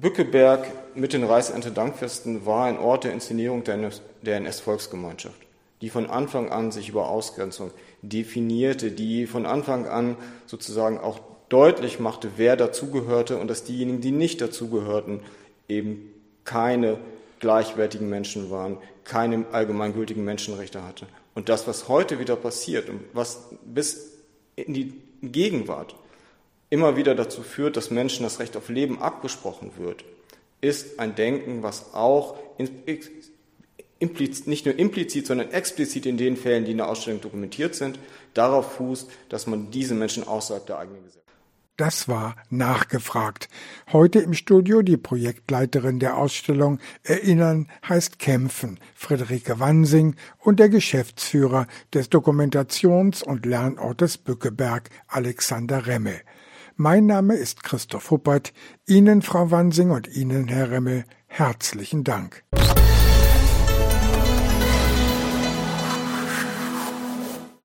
Bückeberg 0.00 0.66
mit 0.96 1.12
den 1.12 1.24
Reichsernte-Dankfesten 1.24 2.46
war 2.46 2.66
ein 2.66 2.78
Ort 2.78 3.04
der 3.04 3.12
Inszenierung 3.12 3.62
der 3.62 4.36
NS-Volksgemeinschaft, 4.36 5.40
die 5.80 5.90
von 5.90 6.10
Anfang 6.10 6.50
an 6.50 6.72
sich 6.72 6.88
über 6.88 7.08
Ausgrenzung 7.08 7.70
definierte, 8.02 8.90
die 8.90 9.26
von 9.26 9.46
Anfang 9.46 9.86
an 9.86 10.16
sozusagen 10.46 10.98
auch 10.98 11.20
deutlich 11.48 12.00
machte, 12.00 12.32
wer 12.36 12.56
dazugehörte 12.56 13.38
und 13.38 13.48
dass 13.48 13.62
diejenigen, 13.62 14.00
die 14.00 14.10
nicht 14.10 14.40
dazugehörten, 14.40 15.20
eben 15.68 16.12
keine 16.44 16.98
gleichwertigen 17.38 18.08
Menschen 18.08 18.50
waren, 18.50 18.78
keine 19.04 19.44
allgemeingültigen 19.52 20.24
Menschenrechte 20.24 20.82
hatte. 20.82 21.06
Und 21.34 21.48
das, 21.48 21.68
was 21.68 21.88
heute 21.88 22.18
wieder 22.18 22.36
passiert 22.36 22.88
und 22.88 23.00
was 23.12 23.50
bis 23.64 24.12
in 24.56 24.74
die 24.74 24.94
Gegenwart 25.22 25.94
immer 26.70 26.96
wieder 26.96 27.14
dazu 27.14 27.42
führt, 27.42 27.76
dass 27.76 27.90
Menschen 27.90 28.24
das 28.24 28.40
Recht 28.40 28.56
auf 28.56 28.68
Leben 28.68 29.00
abgesprochen 29.00 29.72
wird, 29.76 30.04
ist 30.60 30.98
ein 30.98 31.14
Denken, 31.14 31.62
was 31.62 31.94
auch 31.94 32.36
nicht 32.58 34.66
nur 34.66 34.78
implizit, 34.78 35.26
sondern 35.26 35.50
explizit 35.50 36.06
in 36.06 36.16
den 36.16 36.36
Fällen, 36.36 36.64
die 36.64 36.72
in 36.72 36.78
der 36.78 36.88
Ausstellung 36.88 37.20
dokumentiert 37.20 37.74
sind, 37.74 37.98
darauf 38.34 38.74
fußt, 38.74 39.10
dass 39.28 39.46
man 39.46 39.70
diese 39.70 39.94
Menschen 39.94 40.24
außerhalb 40.24 40.66
der 40.66 40.78
eigenen 40.78 41.04
Gesellschaft 41.04 41.24
das 41.76 42.06
war 42.06 42.36
nachgefragt. 42.50 43.48
Heute 43.92 44.20
im 44.20 44.32
Studio 44.32 44.82
die 44.82 44.96
Projektleiterin 44.96 45.98
der 45.98 46.16
Ausstellung 46.16 46.78
Erinnern 47.02 47.68
heißt 47.88 48.20
Kämpfen, 48.20 48.78
Friederike 48.94 49.58
Wansing 49.58 50.14
und 50.38 50.60
der 50.60 50.68
Geschäftsführer 50.68 51.66
des 51.92 52.12
Dokumentations- 52.12 53.24
und 53.24 53.44
Lernortes 53.44 54.18
Bückeberg, 54.18 54.90
Alexander 55.08 55.86
Remmel. 55.86 56.20
Mein 56.76 57.06
Name 57.06 57.36
ist 57.36 57.62
Christoph 57.62 58.10
Huppert. 58.10 58.52
Ihnen, 58.84 59.22
Frau 59.22 59.52
Wansing 59.52 59.92
und 59.92 60.08
Ihnen, 60.08 60.48
Herr 60.48 60.72
Remmel, 60.72 61.04
herzlichen 61.28 62.02
Dank. 62.02 62.42